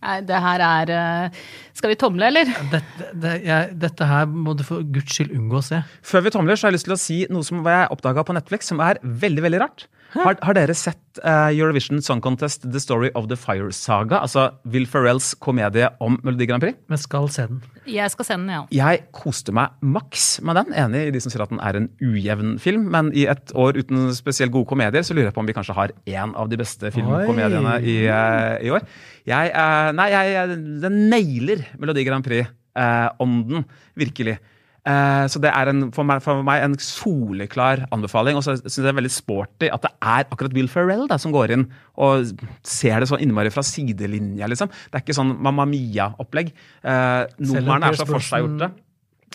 Nei, 0.04 0.16
det 0.28 0.38
her 0.44 0.62
er 0.62 0.90
eh, 0.92 1.38
Skal 1.76 1.92
vi 1.92 1.98
tomle, 1.98 2.28
eller? 2.28 2.50
Dette, 2.72 3.10
det, 3.16 3.34
jeg, 3.46 3.70
dette 3.80 4.08
her 4.08 4.28
må 4.28 4.54
du 4.56 4.62
for 4.66 4.84
guds 4.92 5.16
skyld 5.16 5.32
unngå 5.34 5.60
å 5.60 5.64
se. 5.64 5.80
Før 6.06 6.26
vi 6.26 6.32
tomler, 6.34 6.58
så 6.58 6.66
har 6.66 6.74
jeg 6.74 6.78
lyst 6.80 6.88
til 6.90 6.96
å 6.96 7.00
si 7.00 7.18
noe 7.32 7.46
som 7.46 7.64
jeg 7.64 7.92
oppdaga 7.94 8.26
på 8.26 8.36
Netflix, 8.36 8.68
som 8.70 8.82
er 8.84 9.00
veldig 9.02 9.46
veldig 9.46 9.62
rart. 9.64 9.86
Har, 10.16 10.36
har 10.42 10.56
dere 10.56 10.74
sett 10.76 11.20
uh, 11.22 11.50
Eurovision 11.50 12.00
Song 12.04 12.22
Contest 12.24 12.64
The 12.64 12.80
Story 12.82 13.10
of 13.18 13.28
the 13.30 13.36
Fire 13.38 13.68
Saga? 13.74 14.20
Altså 14.22 14.48
Will 14.72 14.86
Ferrells 14.88 15.32
komedie 15.42 15.88
om 16.02 16.18
Melodi 16.24 16.48
Grand 16.48 16.64
Prix? 16.64 16.78
Men 16.90 17.00
skal 17.00 17.28
se 17.32 17.46
den. 17.50 17.60
Jeg 17.90 18.12
skal 18.14 18.28
se 18.28 18.38
den, 18.38 18.48
ja. 18.50 18.62
Jeg 18.74 19.04
koste 19.14 19.54
meg 19.56 19.76
maks 19.84 20.40
med 20.46 20.58
den. 20.60 20.72
Enig 20.84 21.04
i 21.08 21.12
de 21.14 21.22
som 21.22 21.32
sier 21.32 21.44
at 21.44 21.52
den 21.52 21.62
er 21.62 21.78
en 21.78 21.90
ujevn 22.02 22.56
film, 22.62 22.88
men 22.94 23.12
i 23.16 23.26
et 23.30 23.54
år 23.58 23.78
uten 23.78 24.10
spesielt 24.16 24.54
gode 24.54 24.68
komedier, 24.70 25.06
så 25.06 25.14
lurer 25.16 25.30
jeg 25.30 25.36
på 25.36 25.44
om 25.44 25.50
vi 25.50 25.56
kanskje 25.56 25.76
har 25.76 25.94
én 26.08 26.34
av 26.36 26.50
de 26.50 26.60
beste 26.60 26.90
filmkomediene 26.94 27.78
i, 27.84 27.96
uh, 28.08 28.56
i 28.64 28.72
år. 28.74 28.86
Jeg, 29.28 29.54
uh, 29.54 29.92
nei, 29.96 30.10
jeg, 30.14 30.60
den 30.84 31.00
nailer 31.12 31.66
Melodi 31.80 32.06
Grand 32.06 32.26
Prix-ånden, 32.26 33.66
virkelig. 33.98 34.38
Eh, 34.86 35.24
så 35.32 35.42
det 35.42 35.50
er 35.50 35.72
en, 35.72 35.88
for, 35.94 36.06
meg, 36.06 36.22
for 36.22 36.44
meg 36.46 36.62
en 36.62 36.76
soleklar 36.78 37.86
anbefaling. 37.94 38.38
Og 38.38 38.46
så 38.46 38.56
syns 38.60 38.78
jeg 38.78 38.86
det 38.86 38.92
er 38.92 39.00
veldig 39.00 39.12
sporty 39.12 39.70
at 39.72 39.84
det 39.86 39.92
er 39.98 40.24
akkurat 40.30 40.54
Will 40.56 40.70
Ferrell 40.70 41.06
da, 41.10 41.18
som 41.20 41.34
går 41.34 41.56
inn 41.56 41.68
og 41.96 42.32
ser 42.66 43.02
det 43.02 43.10
sånn 43.10 43.22
innmari 43.24 43.50
fra 43.54 43.64
sidelinja, 43.66 44.48
liksom. 44.52 44.70
Det 44.70 45.00
er 45.00 45.06
ikke 45.06 45.16
sånn 45.16 45.36
Mamma 45.42 45.66
Mia-opplegg. 45.68 46.52
Eh, 46.86 47.22
Numrene 47.42 47.90
er 47.90 47.98
så 47.98 48.08
forseggjorte. 48.08 48.74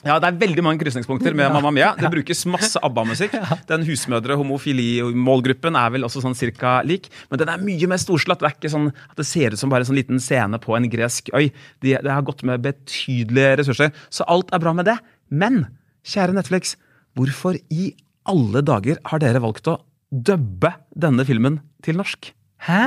Ja, 0.02 0.16
det 0.18 0.32
er 0.32 0.38
veldig 0.42 0.64
mange 0.66 0.82
krysningspunkter 0.82 1.36
med 1.38 1.52
Mamma 1.54 1.70
Mia. 1.76 1.92
Det 2.00 2.10
brukes 2.10 2.40
masse 2.50 2.80
ABBA-musikk. 2.82 3.36
Den 3.70 3.84
husmødre-homofili-målgruppen 3.86 5.78
er 5.78 5.94
vel 5.94 6.08
også 6.08 6.24
sånn 6.24 6.38
cirka 6.38 6.80
lik, 6.88 7.12
men 7.30 7.42
den 7.42 7.52
er 7.54 7.62
mye 7.62 7.90
mer 7.92 8.02
storslått. 8.02 8.42
Det 8.42 8.50
er 8.50 8.56
ikke 8.58 8.74
sånn 8.74 8.90
at 8.90 9.20
det 9.20 9.28
ser 9.30 9.54
ut 9.54 9.62
som 9.62 9.70
bare 9.70 9.86
en 9.86 9.92
sånn 9.92 10.00
liten 10.00 10.24
scene 10.24 10.58
på 10.64 10.74
en 10.78 10.90
gresk 10.90 11.30
øy. 11.36 11.52
De, 11.86 11.94
det 11.94 12.10
har 12.16 12.26
gått 12.26 12.42
med 12.48 12.64
betydelige 12.66 13.60
ressurser, 13.62 13.94
så 14.10 14.26
alt 14.32 14.50
er 14.56 14.64
bra 14.64 14.74
med 14.74 14.90
det. 14.90 14.98
Men 15.32 15.64
kjære 16.08 16.36
Netflix, 16.36 16.76
hvorfor 17.18 17.58
i 17.72 17.92
alle 18.30 18.62
dager 18.66 19.00
har 19.10 19.22
dere 19.24 19.42
valgt 19.44 19.68
å 19.72 19.78
dubbe 20.12 20.74
denne 20.94 21.26
filmen 21.28 21.60
til 21.86 21.98
norsk? 22.00 22.34
Hæ? 22.68 22.82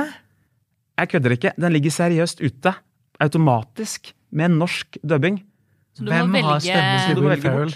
Jeg 0.95 1.09
kødder 1.11 1.35
ikke. 1.35 1.51
Den 1.59 1.73
ligger 1.75 1.91
seriøst 1.91 2.39
ute, 2.45 2.75
automatisk, 3.19 4.13
med 4.35 4.53
norsk 4.55 4.97
dubbing. 5.03 5.41
Så 5.95 6.03
du 6.05 6.11
Hvem 6.11 6.31
må 6.31 6.41
har 6.43 6.57
velge 6.59 6.69
stemmen 6.69 7.03
til 7.15 7.23
Will 7.23 7.41
Ferrell? 7.43 7.75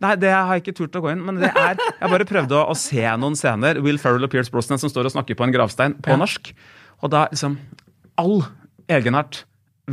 Nei, 0.00 0.14
det 0.16 0.30
har 0.32 0.48
jeg 0.56 0.62
ikke 0.64 0.76
turt 0.78 0.96
å 0.96 1.02
gå 1.04 1.10
inn, 1.12 1.20
men 1.26 1.36
det 1.42 1.50
er 1.52 1.76
Jeg 1.76 2.08
bare 2.08 2.24
prøvde 2.24 2.56
å, 2.56 2.62
å 2.72 2.76
se 2.78 3.02
noen 3.20 3.36
scener. 3.36 3.78
Will 3.84 3.98
Ferrell 4.00 4.24
og 4.24 4.30
Pierce 4.32 4.50
Brosnan 4.50 4.80
som 4.80 4.88
står 4.90 5.10
og 5.10 5.12
snakker 5.14 5.36
på 5.36 5.44
en 5.44 5.52
gravstein 5.54 5.94
på 6.00 6.14
Ja. 6.14 6.16
norsk. 6.16 6.52
Og 7.04 7.10
da 7.12 7.26
liksom 7.30 7.58
All 8.20 8.42
egenart 8.90 9.44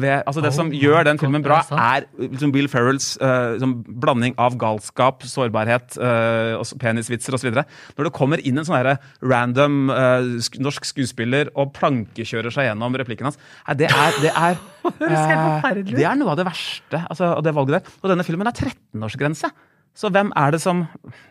ved 0.02 0.24
Altså, 0.28 0.42
det 0.44 0.52
Oh 0.52 0.58
som 0.58 0.72
gjør 0.74 1.06
den 1.08 1.20
filmen 1.22 1.44
bra, 1.46 1.60
er 1.72 2.08
liksom 2.18 2.54
Bill 2.56 2.70
Ferrells 2.72 3.16
uh, 3.22 3.56
liksom 3.56 3.76
blanding 4.02 4.36
av 4.42 4.58
galskap, 4.60 5.26
sårbarhet, 5.28 5.98
uh, 6.02 6.76
penisvitser 6.82 7.36
osv. 7.38 7.52
Når 7.54 8.10
det 8.10 8.14
kommer 8.16 8.42
inn 8.42 8.60
en 8.60 8.68
sånn 8.68 8.80
her 8.80 8.98
random 9.22 9.92
uh, 9.94 10.38
sk 10.44 10.60
norsk 10.64 10.88
skuespiller 10.90 11.52
og 11.58 11.74
plankekjører 11.78 12.54
seg 12.54 12.70
gjennom 12.70 12.98
replikken 13.00 13.30
hans 13.30 13.40
Nei, 13.68 13.78
det 13.80 13.90
er, 13.92 14.20
det 14.24 14.34
er 14.34 14.60
uh, 14.88 15.82
det 15.88 16.06
er 16.06 16.20
noe 16.20 16.34
av 16.34 16.40
det 16.40 16.48
verste. 16.48 17.04
Altså, 17.08 17.34
og 17.38 17.44
det 17.46 17.56
valget 17.56 17.80
der. 17.80 17.98
Og 18.02 18.14
denne 18.14 18.26
filmen 18.28 18.50
er 18.50 18.56
13-årsgrense. 18.56 19.52
Så 19.98 20.12
hvem 20.14 20.28
er 20.38 20.52
det 20.54 20.60
som 20.62 20.84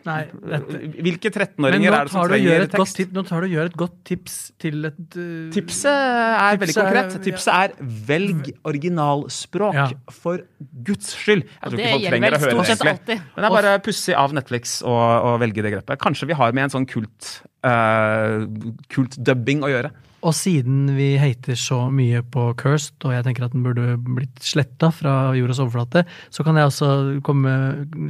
Nei, 0.03 0.25
dette. 0.43 0.79
Hvilke 1.05 1.29
13-åringer 1.31 1.93
er 1.95 2.09
det 2.09 2.11
som 2.11 2.25
trenger 2.27 2.65
tekst? 2.73 2.97
tips, 2.99 3.13
nå 3.15 3.21
tar 3.29 3.39
du 3.39 3.47
og 3.47 3.53
gjør 3.53 3.69
et 3.69 3.77
godt 3.79 3.93
tips 4.09 4.33
til 4.59 4.89
et 4.89 5.15
uh, 5.15 5.45
Tipset 5.55 5.87
er 5.87 6.59
veldig 6.59 6.75
konkret. 6.75 6.97
er- 6.97 7.07
konkret. 7.13 7.23
Tipset 7.29 7.53
er 7.53 7.75
velg 8.09 8.49
originalspråk, 8.67 9.73
Ja. 9.79 9.87
for 10.11 10.43
guds 10.83 11.13
skyld. 11.15 11.45
Jeg 11.47 11.61
tror 11.63 11.77
det 11.77 11.85
ikke 11.85 11.93
folk 11.95 12.09
trenger 12.11 12.27
å 12.27 12.41
høre 12.43 12.57
det 12.57 12.75
egentlig. 12.75 13.19
Men 13.37 13.45
det 13.45 13.51
er 13.51 13.55
bare 13.55 13.79
pussig 13.87 14.15
av 14.19 14.35
Netflix 14.35 14.75
å, 14.83 14.97
å 15.31 15.37
velge 15.39 15.63
det 15.63 15.71
grepet. 15.77 15.99
Kanskje 16.03 16.27
vi 16.27 16.33
har 16.43 16.51
med 16.51 16.67
en 16.67 16.75
sånn 16.75 16.89
kult 16.91 17.31
uh, 17.63 18.43
kultdubbing 18.91 19.63
å 19.63 19.71
gjøre. 19.71 19.93
Og 20.25 20.33
siden 20.33 20.89
vi 20.97 21.11
hater 21.21 21.57
så 21.59 21.83
mye 21.93 22.23
på 22.25 22.49
Cursed, 22.57 22.97
og 23.05 23.13
jeg 23.13 23.25
tenker 23.27 23.45
at 23.45 23.53
den 23.53 23.65
burde 23.65 23.99
blitt 24.01 24.41
sletta 24.41 24.89
fra 24.95 25.35
jordas 25.37 25.61
overflate, 25.61 26.07
så 26.33 26.45
kan 26.45 26.57
jeg 26.57 26.71
også 26.71 26.89
komme 27.27 27.53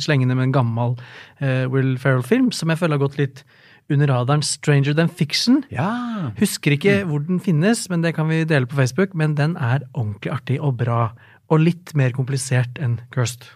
slengende 0.03 0.37
med 0.37 0.49
en 0.49 0.55
gammel 0.55 0.95
uh, 1.41 1.65
Will 1.73 1.97
Ferrell-film 1.99 2.53
som 2.55 2.71
jeg 2.71 2.79
føler 2.79 2.95
har 2.95 3.03
gått 3.03 3.19
litt 3.19 3.43
under 3.91 4.11
radaren. 4.11 4.43
Stranger 4.43 4.95
Than 4.95 5.11
Fiction. 5.11 5.61
Ja. 5.71 6.31
Husker 6.39 6.75
ikke 6.75 7.01
hvor 7.07 7.23
den 7.27 7.43
finnes, 7.43 7.85
men 7.91 8.03
det 8.03 8.15
kan 8.17 8.29
vi 8.31 8.43
dele 8.47 8.67
på 8.67 8.79
Facebook. 8.79 9.15
Men 9.15 9.35
den 9.39 9.55
er 9.59 9.83
ordentlig 9.93 10.33
artig 10.33 10.59
og 10.61 10.77
bra. 10.81 11.11
Og 11.51 11.63
litt 11.63 11.95
mer 11.95 12.15
komplisert 12.15 12.79
enn 12.83 12.99
Cursed. 13.15 13.47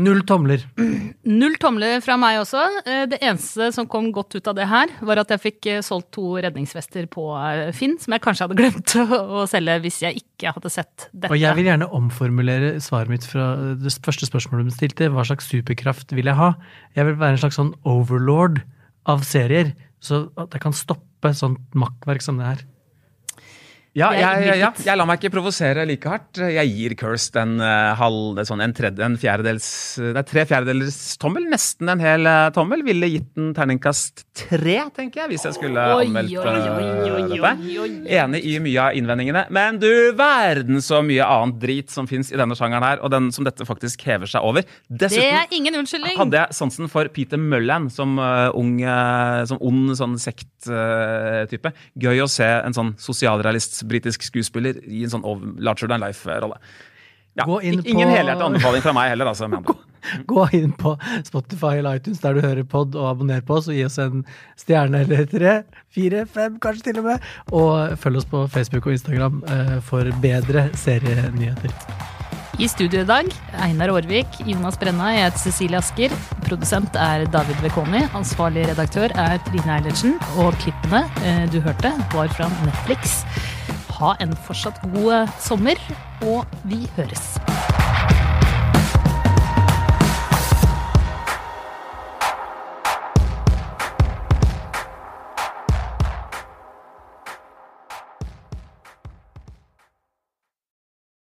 Null 0.00 0.22
tomler. 0.28 0.62
Null 1.28 1.56
tomler 1.60 2.00
fra 2.04 2.16
meg 2.20 2.38
også. 2.40 2.62
Eh, 2.84 3.02
Det 3.10 3.18
eneste 3.20 3.70
som 3.74 3.88
kom 3.90 4.08
godt 4.14 4.36
ut 4.38 4.48
av 4.50 4.56
det 4.56 4.66
her, 4.70 4.92
var 5.04 5.20
at 5.22 5.32
jeg 5.34 5.42
fikk 5.42 5.68
eh, 5.72 5.80
solgt 5.84 6.10
to 6.16 6.24
redningsvester 6.40 7.06
på 7.12 7.26
eh, 7.36 7.70
Finn, 7.76 7.98
som 8.00 8.14
jeg 8.16 8.24
kanskje 8.24 8.46
hadde 8.46 8.58
glemt 8.60 8.94
å 9.02 9.20
å 9.40 9.46
selge 9.50 9.76
hvis 9.84 10.00
jeg 10.04 10.22
ikke 10.22 10.54
hadde 10.56 10.72
sett 10.72 11.08
dette. 11.12 11.30
Og 11.32 11.38
jeg 11.40 11.58
vil 11.58 11.68
gjerne 11.70 11.90
omformulere 12.00 12.72
svaret 12.82 13.12
mitt 13.12 13.26
fra 13.28 13.52
det 13.78 13.92
første 14.04 14.28
spørsmålet 14.28 14.70
du 14.70 14.74
stilte. 14.76 15.10
Hva 15.12 15.26
slags 15.28 15.50
superkraft 15.50 16.14
vil 16.16 16.30
jeg 16.30 16.38
ha? 16.40 16.54
Jeg 16.96 17.08
vil 17.10 17.20
være 17.20 17.36
en 17.36 17.44
slags 17.44 17.60
sånn 17.60 17.74
overlord 17.88 18.62
av 19.10 19.24
serier. 19.26 19.74
Så 20.00 20.30
at 20.40 20.54
jeg 20.56 20.62
kan 20.64 20.76
stoppe 20.76 21.34
sånt 21.36 21.60
makkverk 21.76 22.24
som 22.24 22.38
det 22.40 22.46
her. 22.48 22.60
Ja, 23.98 24.12
Jeg 24.14 24.44
jeg, 24.46 24.58
ja, 24.60 24.68
jeg 24.86 24.98
lar 25.00 25.06
meg 25.08 25.18
ikke 25.18 25.32
provosere 25.34 25.82
like 25.88 26.06
hardt. 26.06 26.38
Jeg 26.38 26.70
gir 26.70 26.92
Kirst 26.98 27.34
en 27.40 27.56
uh, 27.58 27.90
halv, 27.98 28.38
sånn 28.46 28.62
en 28.62 28.74
tredje, 28.76 29.02
en 29.02 29.16
fjerdedels 29.18 29.66
Det 29.98 30.20
er 30.20 30.28
tre 30.28 30.44
fjerdedelers 30.46 30.98
tommel. 31.18 31.48
Nesten 31.50 31.90
en 31.90 32.02
hel 32.02 32.28
eh, 32.28 32.52
tommel. 32.54 32.84
Ville 32.86 33.08
gitt 33.10 33.32
den 33.34 33.50
terningkast 33.56 34.22
tre, 34.38 34.76
tenker 34.94 35.24
jeg, 35.24 35.30
hvis 35.32 35.46
jeg 35.48 35.56
skulle 35.56 35.82
anmeldt 35.96 36.36
eh, 36.38 36.60
dette. 37.32 37.52
Enig 38.20 38.42
i 38.46 38.54
mye 38.62 38.84
av 38.84 39.00
innvendingene. 39.00 39.42
Men 39.50 39.80
du 39.82 39.90
verden 40.18 40.78
så 40.84 41.00
mye 41.06 41.26
annet 41.26 41.58
drit 41.62 41.90
som 41.90 42.06
fins 42.10 42.30
i 42.30 42.38
denne 42.38 42.54
sjangeren 42.58 42.86
her, 42.86 43.02
og 43.02 43.10
den 43.10 43.30
som 43.34 43.48
dette 43.48 43.66
faktisk 43.66 44.06
hever 44.06 44.30
seg 44.30 44.46
over. 44.46 44.66
Det 44.86 45.08
Dessuten 45.08 45.34
er 45.34 45.50
hadde 46.20 46.44
jeg 46.44 46.58
sansen 46.60 46.90
for 46.92 47.10
Peter 47.10 47.40
Mullan 47.40 47.90
som 47.90 48.14
ung, 48.20 48.78
som 49.50 49.58
ond 49.58 49.96
sånn 49.98 50.16
sekttype. 50.22 51.74
Gøy 51.98 52.22
å 52.22 52.30
se 52.30 52.46
en 52.46 52.76
sånn 52.76 52.94
sosialrealist 53.00 53.79
britisk 53.86 54.22
skuespiller 54.22 54.78
i 54.86 55.02
en 55.04 55.10
sånn 55.10 55.24
over- 55.24 55.54
larger 55.58 55.88
than 55.88 56.00
life-rolle. 56.00 56.58
Ja, 57.38 57.44
Gå 57.46 57.60
Ingen 57.62 57.84
på- 57.84 58.10
helhjertet 58.10 58.42
anbefaling 58.42 58.82
fra 58.82 58.92
meg 58.92 59.10
heller, 59.12 59.26
altså. 59.30 59.46
Med 59.48 59.64
Gå 60.26 60.48
inn 60.56 60.72
på 60.72 60.94
Spotify 61.24 61.76
eller 61.78 61.96
iTunes 62.00 62.18
der 62.20 62.34
du 62.34 62.40
hører 62.40 62.64
pod, 62.64 62.94
og 62.96 63.06
abonner 63.10 63.40
på 63.46 63.54
oss, 63.58 63.68
og 63.68 63.74
gi 63.76 63.84
oss 63.84 63.98
en 63.98 64.24
stjerne 64.58 65.02
eller 65.04 65.26
tre, 65.30 65.52
fire, 65.94 66.24
fem, 66.26 66.58
kanskje 66.58 66.82
til 66.88 66.98
og 66.98 67.04
med. 67.04 67.20
Og 67.52 67.98
følg 68.00 68.16
oss 68.16 68.24
på 68.24 68.48
Facebook 68.50 68.86
og 68.86 68.92
Instagram 68.96 69.42
eh, 69.46 69.76
for 69.80 70.08
bedre 70.24 70.70
serienyheter. 70.74 71.70
I 72.60 72.66
studio 72.68 73.00
i 73.04 73.08
dag, 73.08 73.28
Einar 73.62 73.88
Aarvik, 73.94 74.26
Jonas 74.44 74.76
Brenna, 74.76 75.12
jeg 75.14 75.30
heter 75.30 75.38
Cecilie 75.44 75.78
Asker. 75.78 76.10
Produsent 76.48 76.96
er 76.96 77.24
David 77.30 77.56
Vekoni. 77.62 78.02
Ansvarlig 78.16 78.66
redaktør 78.72 79.14
er 79.14 79.38
Trine 79.46 79.78
Eilertsen. 79.78 80.18
Og 80.42 80.52
klippene 80.64 81.04
eh, 81.24 81.46
du 81.52 81.60
hørte, 81.64 81.92
var 82.12 82.28
fra 82.36 82.50
Netflix. 82.66 83.22
Ha 84.00 84.14
en 84.24 84.30
fortsatt 84.46 84.80
god 84.94 85.28
sommer, 85.44 85.76
og 86.24 86.48
vi 86.64 86.86
høres. 86.96 87.79